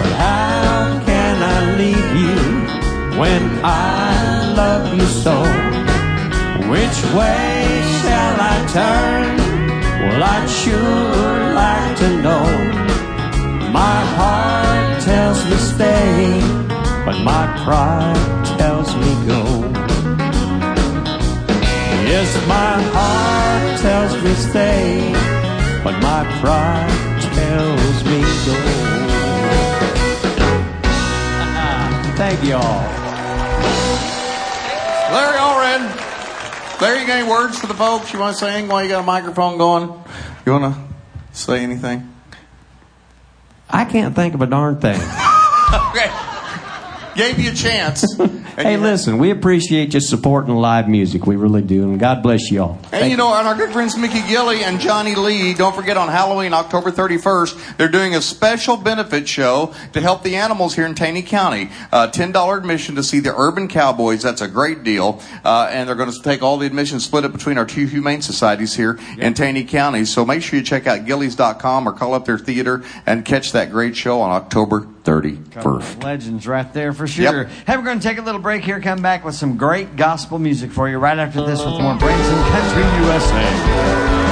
But 0.00 0.12
how 0.24 1.02
can 1.04 1.36
I 1.42 1.58
leave 1.80 2.12
you 2.24 3.18
when 3.20 3.42
I 3.64 4.54
love 4.54 4.94
you 4.94 5.06
so? 5.24 5.36
Which 6.70 6.98
way 7.18 7.82
shall 8.00 8.36
I 8.52 8.56
turn? 8.78 9.36
Well, 10.02 10.22
I'd 10.34 10.48
sure 10.62 11.54
like 11.60 11.96
to 12.02 12.08
know. 12.24 12.44
My 13.72 14.00
heart 14.18 15.02
tells 15.02 15.44
me 15.50 15.56
stay, 15.56 16.40
but 17.04 17.18
my 17.30 17.44
pride 17.64 18.44
tells 18.58 18.94
me 18.96 19.12
go. 19.26 19.42
Yes, 22.12 22.30
my 22.46 22.74
heart 22.94 23.80
tells 23.80 24.22
me 24.22 24.32
stay, 24.34 25.12
but 25.84 25.98
my 26.00 26.24
pride 26.40 27.22
tells 27.34 28.04
me 28.04 28.20
go. 28.46 28.56
Thank 32.16 32.44
you 32.44 32.54
all. 32.54 32.82
Larry 35.12 35.38
Allred. 35.38 36.80
Larry, 36.80 37.00
you 37.00 37.06
got 37.06 37.18
any 37.18 37.28
words 37.28 37.58
for 37.58 37.66
the 37.66 37.74
folks 37.74 38.12
you 38.12 38.18
want 38.18 38.34
to 38.36 38.40
say 38.44 38.50
anything 38.52 38.68
while 38.70 38.82
you 38.82 38.88
got 38.88 39.00
a 39.02 39.06
microphone 39.06 39.58
going? 39.58 39.92
You 40.46 40.52
want 40.52 40.74
to 40.74 40.80
say 41.36 41.60
anything? 41.62 42.08
I 43.68 43.84
can't 43.84 44.14
think 44.14 44.34
of 44.34 44.42
a 44.42 44.46
darn 44.46 44.80
thing. 44.80 45.00
Okay. 45.72 46.10
Gave 47.14 47.38
you 47.38 47.50
a 47.50 47.54
chance. 47.54 48.04
hey, 48.56 48.76
listen, 48.76 49.18
we 49.18 49.30
appreciate 49.30 49.94
you 49.94 50.00
supporting 50.00 50.54
live 50.54 50.88
music. 50.88 51.26
We 51.26 51.36
really 51.36 51.62
do, 51.62 51.84
and 51.84 51.98
God 51.98 52.22
bless 52.22 52.50
you 52.50 52.62
all. 52.62 52.78
And 52.92 53.10
you 53.10 53.16
know, 53.16 53.34
and 53.34 53.46
our 53.46 53.54
good 53.54 53.72
friends 53.72 53.96
Mickey 53.96 54.20
Gilley 54.20 54.62
and 54.62 54.80
Johnny 54.80 55.14
Lee, 55.14 55.54
don't 55.54 55.74
forget 55.74 55.96
on 55.96 56.08
Halloween, 56.08 56.52
October 56.52 56.90
31st, 56.90 57.76
they're 57.76 57.88
doing 57.88 58.14
a 58.14 58.22
special 58.22 58.76
benefit 58.76 59.28
show 59.28 59.74
to 59.92 60.00
help 60.00 60.22
the 60.22 60.36
animals 60.36 60.74
here 60.74 60.86
in 60.86 60.94
Taney 60.94 61.22
County. 61.22 61.70
Uh, 61.90 62.08
$10 62.08 62.58
admission 62.58 62.94
to 62.96 63.02
see 63.02 63.20
the 63.20 63.34
Urban 63.36 63.68
Cowboys. 63.68 64.22
That's 64.22 64.40
a 64.40 64.48
great 64.48 64.82
deal. 64.82 65.20
Uh, 65.44 65.68
and 65.70 65.88
they're 65.88 65.96
going 65.96 66.10
to 66.10 66.22
take 66.22 66.42
all 66.42 66.58
the 66.58 66.66
admissions, 66.66 67.04
split 67.04 67.24
it 67.24 67.32
between 67.32 67.58
our 67.58 67.66
two 67.66 67.86
humane 67.86 68.22
societies 68.22 68.74
here 68.74 68.98
in 69.18 69.34
Taney 69.34 69.64
County. 69.64 70.04
So 70.04 70.24
make 70.24 70.42
sure 70.42 70.58
you 70.58 70.64
check 70.64 70.86
out 70.86 71.06
gilleys.com 71.06 71.88
or 71.88 71.92
call 71.92 72.14
up 72.14 72.24
their 72.24 72.38
theater 72.38 72.82
and 73.06 73.24
catch 73.24 73.52
that 73.52 73.70
great 73.70 73.96
show 73.96 74.20
on 74.20 74.30
October 74.30 74.86
31st. 75.04 76.02
Legends 76.02 76.46
right 76.46 76.72
there 76.72 76.92
for 76.92 77.06
sure. 77.06 77.44
Hey, 77.44 77.76
we're 77.76 77.82
going 77.82 77.98
to 78.00 78.08
take 78.08 78.18
a 78.18 78.22
little 78.22 78.40
break 78.40 78.62
here, 78.64 78.80
come 78.80 79.02
back 79.02 79.24
with 79.24 79.34
some 79.34 79.56
great 79.56 79.96
gospel 79.96 80.38
music 80.38 80.70
for 80.70 80.88
you 80.88 80.98
right 80.98 81.18
after 81.18 81.44
this 81.44 81.58
with 81.64 81.80
more 81.80 81.96
Branson 81.96 82.42
Country 82.44 82.82
USA. 83.04 84.31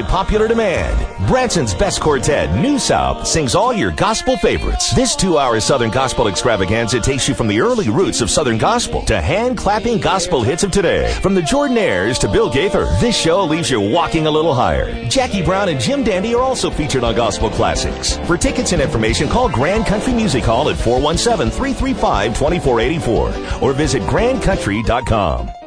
By 0.00 0.06
popular 0.06 0.48
demand, 0.48 1.28
Branson's 1.28 1.74
Best 1.74 2.00
Quartet, 2.00 2.58
New 2.58 2.78
South, 2.78 3.26
sings 3.26 3.54
all 3.54 3.70
your 3.70 3.90
gospel 3.90 4.38
favorites. 4.38 4.94
This 4.94 5.14
two 5.14 5.36
hour 5.36 5.60
Southern 5.60 5.90
Gospel 5.90 6.26
extravaganza 6.26 7.00
takes 7.00 7.28
you 7.28 7.34
from 7.34 7.48
the 7.48 7.60
early 7.60 7.90
roots 7.90 8.22
of 8.22 8.30
Southern 8.30 8.56
Gospel 8.56 9.02
to 9.02 9.20
hand 9.20 9.58
clapping 9.58 9.98
gospel 9.98 10.42
hits 10.42 10.62
of 10.62 10.70
today. 10.70 11.12
From 11.20 11.34
the 11.34 11.42
Jordanaires 11.42 12.18
to 12.20 12.28
Bill 12.28 12.48
Gaither, 12.48 12.86
this 12.98 13.14
show 13.14 13.44
leaves 13.44 13.70
you 13.70 13.78
walking 13.78 14.26
a 14.26 14.30
little 14.30 14.54
higher. 14.54 15.06
Jackie 15.10 15.42
Brown 15.42 15.68
and 15.68 15.78
Jim 15.78 16.02
Dandy 16.02 16.34
are 16.34 16.42
also 16.42 16.70
featured 16.70 17.04
on 17.04 17.14
Gospel 17.14 17.50
Classics. 17.50 18.16
For 18.26 18.38
tickets 18.38 18.72
and 18.72 18.80
information, 18.80 19.28
call 19.28 19.50
Grand 19.50 19.84
Country 19.84 20.14
Music 20.14 20.44
Hall 20.44 20.70
at 20.70 20.76
417 20.78 21.50
335 21.50 22.34
2484 22.38 23.62
or 23.62 23.74
visit 23.74 24.00
grandcountry.com. 24.04 25.59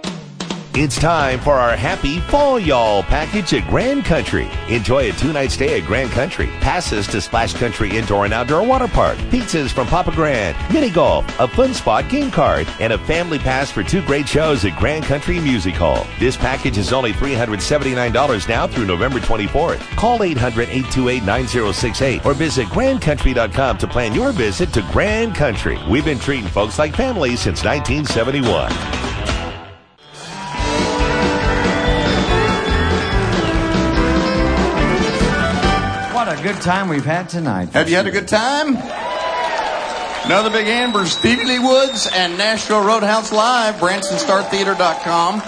It's 0.76 0.97
time 0.97 1.39
for 1.39 1.53
our 1.53 1.78
happy 1.78 2.19
fall 2.21 2.59
y'all 2.59 3.03
package 3.03 3.53
at 3.53 3.69
Grand 3.69 4.05
Country. 4.05 4.49
Enjoy 4.67 5.07
a 5.07 5.13
two-night 5.13 5.51
stay 5.51 5.80
at 5.80 5.86
Grand 5.86 6.09
Country, 6.09 6.47
passes 6.61 7.05
to 7.09 7.21
Splash 7.21 7.53
Country 7.53 7.95
Indoor 7.95 8.26
and 8.26 8.34
Outdoor 8.34 8.65
Water 8.65 8.88
Park, 8.88 9.19
pizzas 9.30 9.69
from 9.69 9.86
Papa 9.86 10.11
Grand, 10.15 10.57
mini 10.74 10.89
golf, 10.89 11.28
a 11.39 11.47
fun 11.47 11.76
spot 11.76 12.09
game 12.09 12.32
card, 12.32 12.67
and 12.80 12.91
a 12.91 12.97
family 12.97 13.38
pass 13.38 13.69
for 13.69 13.84
two 13.84 14.01
great 14.07 14.28
shows 14.28 14.65
at 14.65 14.76
Grand 14.80 15.05
Country 15.05 15.39
Music 15.39 15.76
Hall. 15.76 16.07
This 16.17 16.36
package 16.36 16.80
is 16.80 16.91
only 16.91 17.13
$379 17.13 18.49
now 18.49 18.65
through 18.65 18.88
November 18.88 19.19
24th. 19.19 19.80
Call 19.95 20.17
800-828-9068 20.21 22.26
or 22.26 22.34
visit 22.34 22.65
grandcountry.com 22.69 23.78
to 23.78 23.88
plan 23.88 24.15
your 24.15 24.32
visit 24.32 24.74
to 24.74 24.82
Grand 24.91 25.36
Country. 25.36 25.78
We've 25.88 26.03
been 26.03 26.17
treating 26.17 26.47
folks 26.47 26.80
like 26.80 26.95
family 26.95 27.36
since 27.36 27.63
1971. 27.63 29.12
Good 36.43 36.61
time 36.61 36.89
we've 36.89 37.05
had 37.05 37.29
tonight. 37.29 37.69
Have 37.69 37.89
you 37.89 37.95
had 37.95 38.05
a 38.05 38.11
good 38.11 38.27
time? 38.27 38.75
Another 40.25 40.49
big 40.49 40.65
hand 40.65 40.91
for 40.91 41.05
Stevie 41.05 41.45
Lee 41.45 41.59
Woods 41.59 42.09
and 42.13 42.37
Nashville 42.37 42.83
Roadhouse 42.83 43.31
Live, 43.31 43.75
BransonStarTheater.com. 43.75 45.41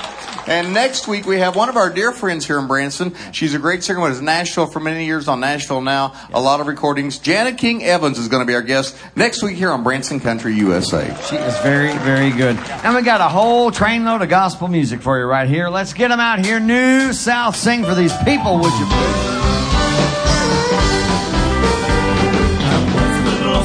And 0.47 0.73
next 0.73 1.09
week 1.09 1.25
we 1.25 1.39
have 1.39 1.57
one 1.57 1.67
of 1.67 1.75
our 1.75 1.89
dear 1.89 2.13
friends 2.13 2.45
here 2.47 2.59
in 2.59 2.67
Branson. 2.67 3.13
She's 3.33 3.53
a 3.53 3.59
great 3.59 3.83
singer. 3.83 3.99
Was 3.99 4.21
Nashville 4.21 4.67
for 4.67 4.79
many 4.79 5.05
years 5.05 5.27
on 5.27 5.41
Nashville 5.41 5.81
now. 5.81 6.13
A 6.31 6.39
lot 6.39 6.61
of 6.61 6.67
recordings. 6.67 7.19
Janet 7.19 7.57
King 7.57 7.83
Evans 7.83 8.17
is 8.17 8.29
going 8.29 8.41
to 8.41 8.47
be 8.47 8.55
our 8.55 8.61
guest 8.61 8.95
next 9.17 9.43
week 9.43 9.57
here 9.57 9.71
on 9.71 9.83
Branson 9.83 10.21
Country 10.21 10.55
USA. 10.55 11.07
She 11.29 11.35
is 11.35 11.57
very, 11.59 11.91
very 11.99 12.29
good. 12.31 12.55
And 12.85 12.95
we 12.95 13.01
got 13.01 13.19
a 13.19 13.27
whole 13.27 13.69
trainload 13.69 14.21
of 14.21 14.29
gospel 14.29 14.69
music 14.69 15.01
for 15.01 15.19
you 15.19 15.25
right 15.25 15.49
here. 15.49 15.67
Let's 15.67 15.91
get 15.91 16.07
them 16.07 16.21
out 16.21 16.45
here. 16.45 16.61
New 16.61 17.11
South, 17.11 17.57
sing 17.57 17.83
for 17.83 17.95
these 17.95 18.15
people, 18.23 18.59
would 18.59 18.73
you 18.79 18.85
please? 18.85 19.54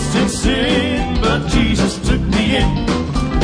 Lost 0.00 0.16
in 0.16 0.28
sin, 0.28 1.20
but 1.20 1.46
Jesus 1.48 1.98
took 2.08 2.20
me 2.20 2.56
in. 2.56 2.70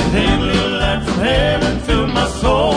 And 0.00 0.12
then 0.14 0.46
little 0.46 0.78
light 0.80 1.02
from 1.04 1.18
heaven 1.18 1.78
filled 1.80 2.10
my 2.10 2.28
soul. 2.28 2.74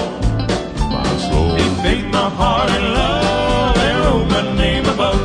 My 0.89 1.17
soul. 1.29 1.55
He 1.55 1.83
made 1.83 2.05
my 2.11 2.29
heart 2.29 2.69
in 2.71 2.83
love 2.93 3.77
and 3.77 4.05
wrote 4.05 4.27
my 4.29 4.55
name 4.55 4.85
above. 4.85 5.19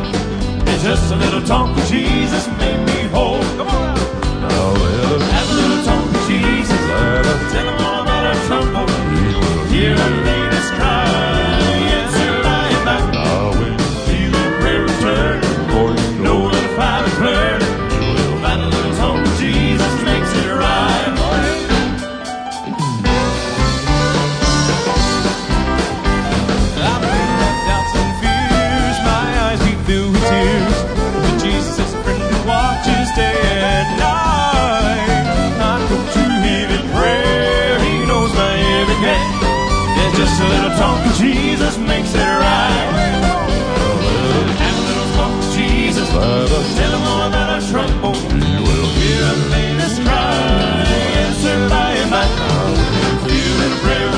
And 0.68 0.80
just 0.80 1.12
a 1.12 1.16
little 1.16 1.42
talk 1.42 1.74
with 1.74 1.88
Jesus 1.88 2.46
made 2.58 2.83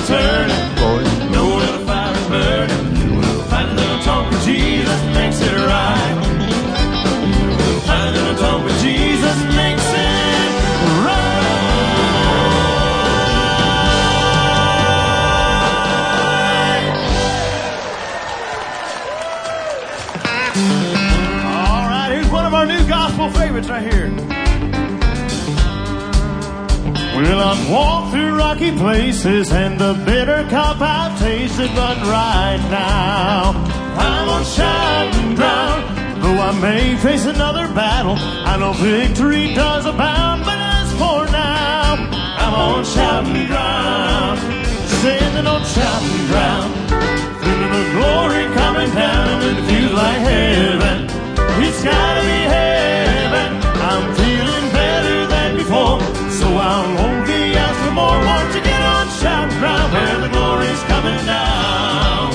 that 0.09 0.51
a 0.51 0.77
prayer 0.77 0.99
will 1.03 1.25
turn. 1.25 1.33
Know 1.33 1.61
that 1.61 1.75
a 1.75 1.85
fire 1.87 2.13
is 2.15 2.27
burning. 2.29 3.43
Find 3.49 3.71
a 3.71 3.75
little 3.75 3.99
talk 4.01 4.31
with 4.31 4.45
Jesus 4.45 5.03
makes 5.15 5.41
it 5.41 5.53
right. 5.53 6.15
Find 7.87 8.09
a 8.09 8.19
little 8.19 8.37
talk 8.37 8.65
with 8.65 8.81
Jesus 8.81 9.37
makes 9.55 9.87
it 9.93 10.51
right. 11.05 11.27
All 21.45 21.89
right, 21.89 22.11
here's 22.13 22.31
one 22.31 22.47
of 22.47 22.55
our 22.55 22.67
new 22.67 22.87
gospel 22.89 23.31
favorites 23.31 23.69
right 23.69 23.83
here. 23.83 24.46
Well, 27.17 27.41
I've 27.41 27.71
walked 27.71 28.13
through 28.13 28.37
rocky 28.37 28.73
places 28.77 29.51
and 29.51 29.81
the 29.81 29.95
bitter 30.05 30.47
cup 30.51 30.77
I've 30.83 31.19
tasted, 31.19 31.71
but 31.75 31.97
right 32.03 32.61
now 32.71 33.53
I'm 33.97 34.29
on 34.29 34.45
shouting 34.45 35.35
ground. 35.35 36.23
Though 36.23 36.39
I 36.39 36.53
may 36.61 36.95
face 36.99 37.25
another 37.25 37.69
battle, 37.69 38.17
I 38.19 38.59
know 38.59 38.75
victory 38.75 39.55
does 39.55 39.87
abound. 39.87 40.45
But 40.45 40.59
as 40.59 40.93
for 41.01 41.25
now, 41.33 41.95
I'm 42.37 42.53
on 42.53 42.85
shouting 42.85 43.47
ground, 43.47 44.39
standing 45.01 45.47
on 45.47 45.65
shouting 45.65 46.27
ground, 46.29 46.69
feeling 47.41 47.73
the 47.73 47.85
glory 47.97 48.45
coming 48.61 48.93
down, 48.93 49.41
and 49.41 49.57
it 49.57 49.65
feels 49.73 49.93
like 49.93 50.19
heaven. 50.19 51.09
It's 51.65 51.83
gotta 51.83 52.21
be 52.21 52.41
heaven. 52.61 53.57
I'm 53.81 54.05
feeling 54.17 54.71
better 54.71 55.27
than 55.27 55.57
before, 55.57 55.99
so 56.57 56.63
I'll 56.63 56.99
only 57.07 57.55
ask 57.55 57.77
for 57.85 57.93
more. 57.93 58.19
Won't 58.29 58.55
you 58.55 58.63
get 58.63 58.83
on 58.95 59.07
shouting 59.21 59.59
ground 59.59 59.93
where 59.93 60.19
the 60.25 60.31
glory's 60.37 60.83
coming 60.93 61.23
down? 61.27 62.31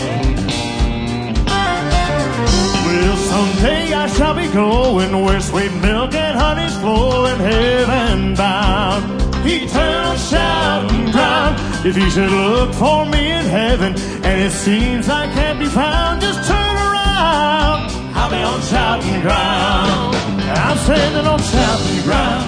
Well, 2.86 3.18
someday 3.32 3.94
I 3.94 4.08
shall 4.16 4.36
be 4.36 4.48
going 4.50 5.12
where 5.26 5.42
sweet 5.42 5.74
milk 5.82 6.14
and 6.14 6.38
honey's 6.38 6.76
flowing 6.78 7.40
heaven 7.40 8.36
bound. 8.36 9.04
Eternal 9.44 10.18
shouting 10.18 11.12
ground. 11.12 11.56
If 11.84 11.98
you 11.98 12.10
should 12.12 12.32
look 12.32 12.74
for 12.76 13.06
me 13.06 13.32
in 13.32 13.46
heaven 13.46 13.94
and 14.28 14.38
it 14.48 14.52
seems 14.52 15.10
I 15.10 15.26
can't 15.34 15.58
be 15.58 15.66
found, 15.66 16.22
just 16.22 16.48
turn 16.48 16.76
around. 16.88 17.90
I'll 18.14 18.30
be 18.30 18.38
on 18.38 18.62
shouting 18.62 19.22
ground. 19.22 20.41
I'm 20.58 20.78
standing 20.78 21.28
on 21.28 21.40
shouting 21.40 22.02
ground. 22.04 22.46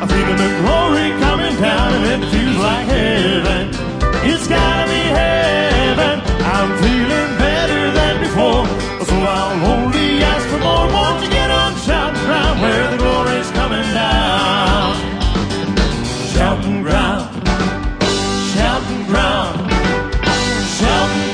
I'm 0.00 0.08
feeling 0.08 0.36
the 0.36 0.50
glory 0.62 1.10
coming 1.20 1.54
down 1.60 1.94
and 1.94 2.04
it 2.24 2.28
feels 2.30 2.56
like 2.56 2.86
heaven. 2.86 3.68
It's 4.30 4.46
gotta 4.46 4.86
be 4.90 5.02
heaven. 5.22 6.20
I'm 6.56 6.70
feeling 6.82 7.30
better 7.38 7.90
than 7.98 8.14
before. 8.20 8.64
So 9.06 9.14
I'll 9.14 9.66
only 9.74 10.22
ask 10.22 10.46
for 10.48 10.58
more. 10.58 10.86
Won't 10.94 11.22
you 11.24 11.30
get 11.30 11.50
on 11.50 11.74
shouting 11.86 12.22
ground 12.26 12.60
where 12.60 12.90
the 12.90 12.96
glory's 12.98 13.50
coming 13.52 13.88
down? 13.94 14.94
Shouting 16.34 16.82
ground. 16.82 17.26
Shouting 18.54 19.04
ground. 19.06 19.70
Shouting 20.78 21.27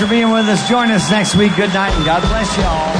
for 0.00 0.06
being 0.06 0.30
with 0.30 0.48
us. 0.48 0.66
Join 0.68 0.90
us 0.90 1.10
next 1.10 1.34
week. 1.34 1.54
Good 1.56 1.74
night 1.74 1.92
and 1.94 2.04
God 2.04 2.22
bless 2.22 2.56
you 2.56 2.64
all. 2.64 2.99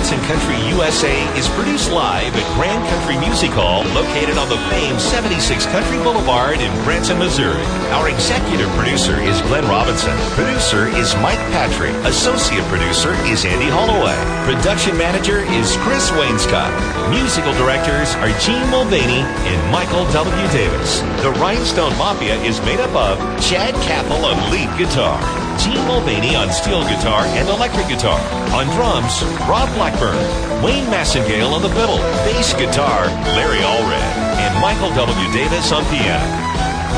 Branson 0.00 0.24
Country 0.32 0.56
USA 0.72 1.12
is 1.36 1.46
produced 1.60 1.92
live 1.92 2.32
at 2.32 2.46
Grand 2.56 2.80
Country 2.88 3.20
Music 3.20 3.52
Hall, 3.52 3.84
located 3.92 4.40
on 4.40 4.48
the 4.48 4.56
famed 4.72 4.96
76 4.96 5.36
Country 5.68 6.00
Boulevard 6.00 6.56
in 6.56 6.72
Branson, 6.88 7.18
Missouri. 7.20 7.60
Our 7.92 8.08
executive 8.08 8.72
producer 8.80 9.20
is 9.20 9.36
Glenn 9.52 9.68
Robinson. 9.68 10.16
Producer 10.32 10.88
is 10.96 11.12
Mike 11.20 11.38
Patrick. 11.52 11.92
Associate 12.08 12.64
producer 12.72 13.12
is 13.28 13.44
Andy 13.44 13.68
Holloway. 13.68 14.16
Production 14.48 14.96
manager 14.96 15.44
is 15.52 15.76
Chris 15.84 16.08
Wainscott. 16.16 16.72
Musical 17.12 17.52
directors 17.60 18.16
are 18.24 18.32
Gene 18.40 18.64
Mulvaney 18.72 19.20
and 19.20 19.60
Michael 19.68 20.08
W. 20.16 20.46
Davis. 20.48 21.04
The 21.20 21.36
Rhinestone 21.36 21.92
Mafia 22.00 22.40
is 22.40 22.56
made 22.64 22.80
up 22.80 22.96
of 22.96 23.20
Chad 23.44 23.76
Cathell 23.84 24.24
on 24.24 24.40
lead 24.48 24.72
guitar, 24.80 25.20
Gene 25.64 25.86
Mulvaney 25.86 26.34
on 26.36 26.50
steel 26.50 26.82
guitar 26.84 27.24
and 27.36 27.48
electric 27.48 27.86
guitar. 27.88 28.18
On 28.54 28.66
drums, 28.76 29.22
Rob 29.48 29.68
Blackburn, 29.74 30.16
Wayne 30.64 30.86
Massengale 30.86 31.52
on 31.52 31.60
the 31.60 31.68
fiddle, 31.70 31.98
bass 32.24 32.54
guitar, 32.54 33.06
Larry 33.36 33.58
Allred, 33.58 34.10
and 34.40 34.60
Michael 34.60 34.88
W. 34.94 35.32
Davis 35.32 35.70
on 35.70 35.84
piano. 35.86 36.39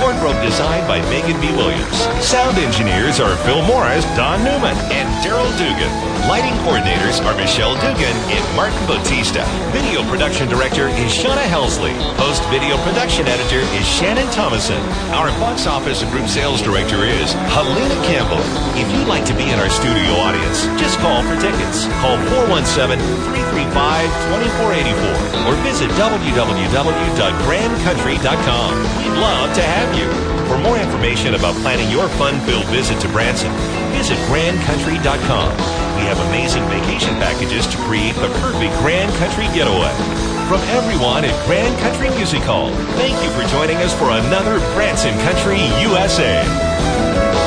Wardrobe 0.00 0.40
designed 0.42 0.86
by 0.88 1.00
Megan 1.10 1.38
B. 1.40 1.50
Williams. 1.56 1.98
Sound 2.24 2.58
engineers 2.58 3.20
are 3.20 3.36
Phil 3.44 3.62
Morris, 3.66 4.04
Don 4.16 4.42
Newman, 4.44 4.76
and 4.94 5.08
Daryl 5.24 5.50
Dugan. 5.58 5.90
Lighting 6.30 6.54
coordinators 6.62 7.18
are 7.26 7.34
Michelle 7.34 7.74
Dugan 7.82 8.14
and 8.30 8.44
Martin 8.54 8.78
Bautista. 8.86 9.42
Video 9.74 10.06
production 10.06 10.46
director 10.48 10.86
is 11.02 11.10
Shauna 11.10 11.42
Helsley. 11.50 11.90
Post 12.14 12.46
video 12.46 12.78
production 12.86 13.26
editor 13.26 13.58
is 13.74 13.82
Shannon 13.82 14.30
Thomason. 14.30 14.78
Our 15.10 15.34
box 15.42 15.66
office 15.66 16.00
and 16.02 16.12
group 16.12 16.28
sales 16.28 16.62
director 16.62 17.02
is 17.02 17.32
Helena 17.50 17.98
Campbell. 18.06 18.38
If 18.78 18.86
you'd 18.94 19.08
like 19.10 19.24
to 19.26 19.34
be 19.34 19.50
in 19.50 19.58
our 19.58 19.68
studio 19.68 20.14
audience, 20.22 20.62
just 20.78 20.94
call 21.02 21.26
for 21.26 21.34
tickets. 21.42 21.90
Call 21.98 22.14
417-335-2484 23.74 25.42
or 25.42 25.58
visit 25.66 25.90
www.grandcountry.com. 25.98 28.70
We'd 29.02 29.18
love 29.18 29.50
to 29.58 29.62
have 29.82 29.98
you. 29.98 30.06
For 30.46 30.58
more 30.62 30.78
information 30.78 31.34
about 31.34 31.54
planning 31.62 31.90
your 31.90 32.08
fun-filled 32.14 32.66
visit 32.66 33.00
to 33.00 33.08
Branson, 33.08 33.50
visit 33.90 34.16
grandcountry.com. 34.30 35.50
We 35.98 36.06
have 36.06 36.18
amazing 36.30 36.62
vacation 36.70 37.14
packages 37.18 37.66
to 37.66 37.76
create 37.78 38.14
the 38.16 38.30
perfect 38.38 38.74
Grand 38.78 39.10
Country 39.18 39.46
getaway. 39.50 39.90
From 40.46 40.60
everyone 40.78 41.24
at 41.24 41.34
Grand 41.46 41.74
Country 41.80 42.10
Music 42.14 42.42
Hall, 42.42 42.70
thank 42.94 43.18
you 43.24 43.30
for 43.34 43.42
joining 43.50 43.76
us 43.78 43.92
for 43.98 44.10
another 44.10 44.58
Branson 44.74 45.18
Country 45.26 45.58
USA. 45.82 47.41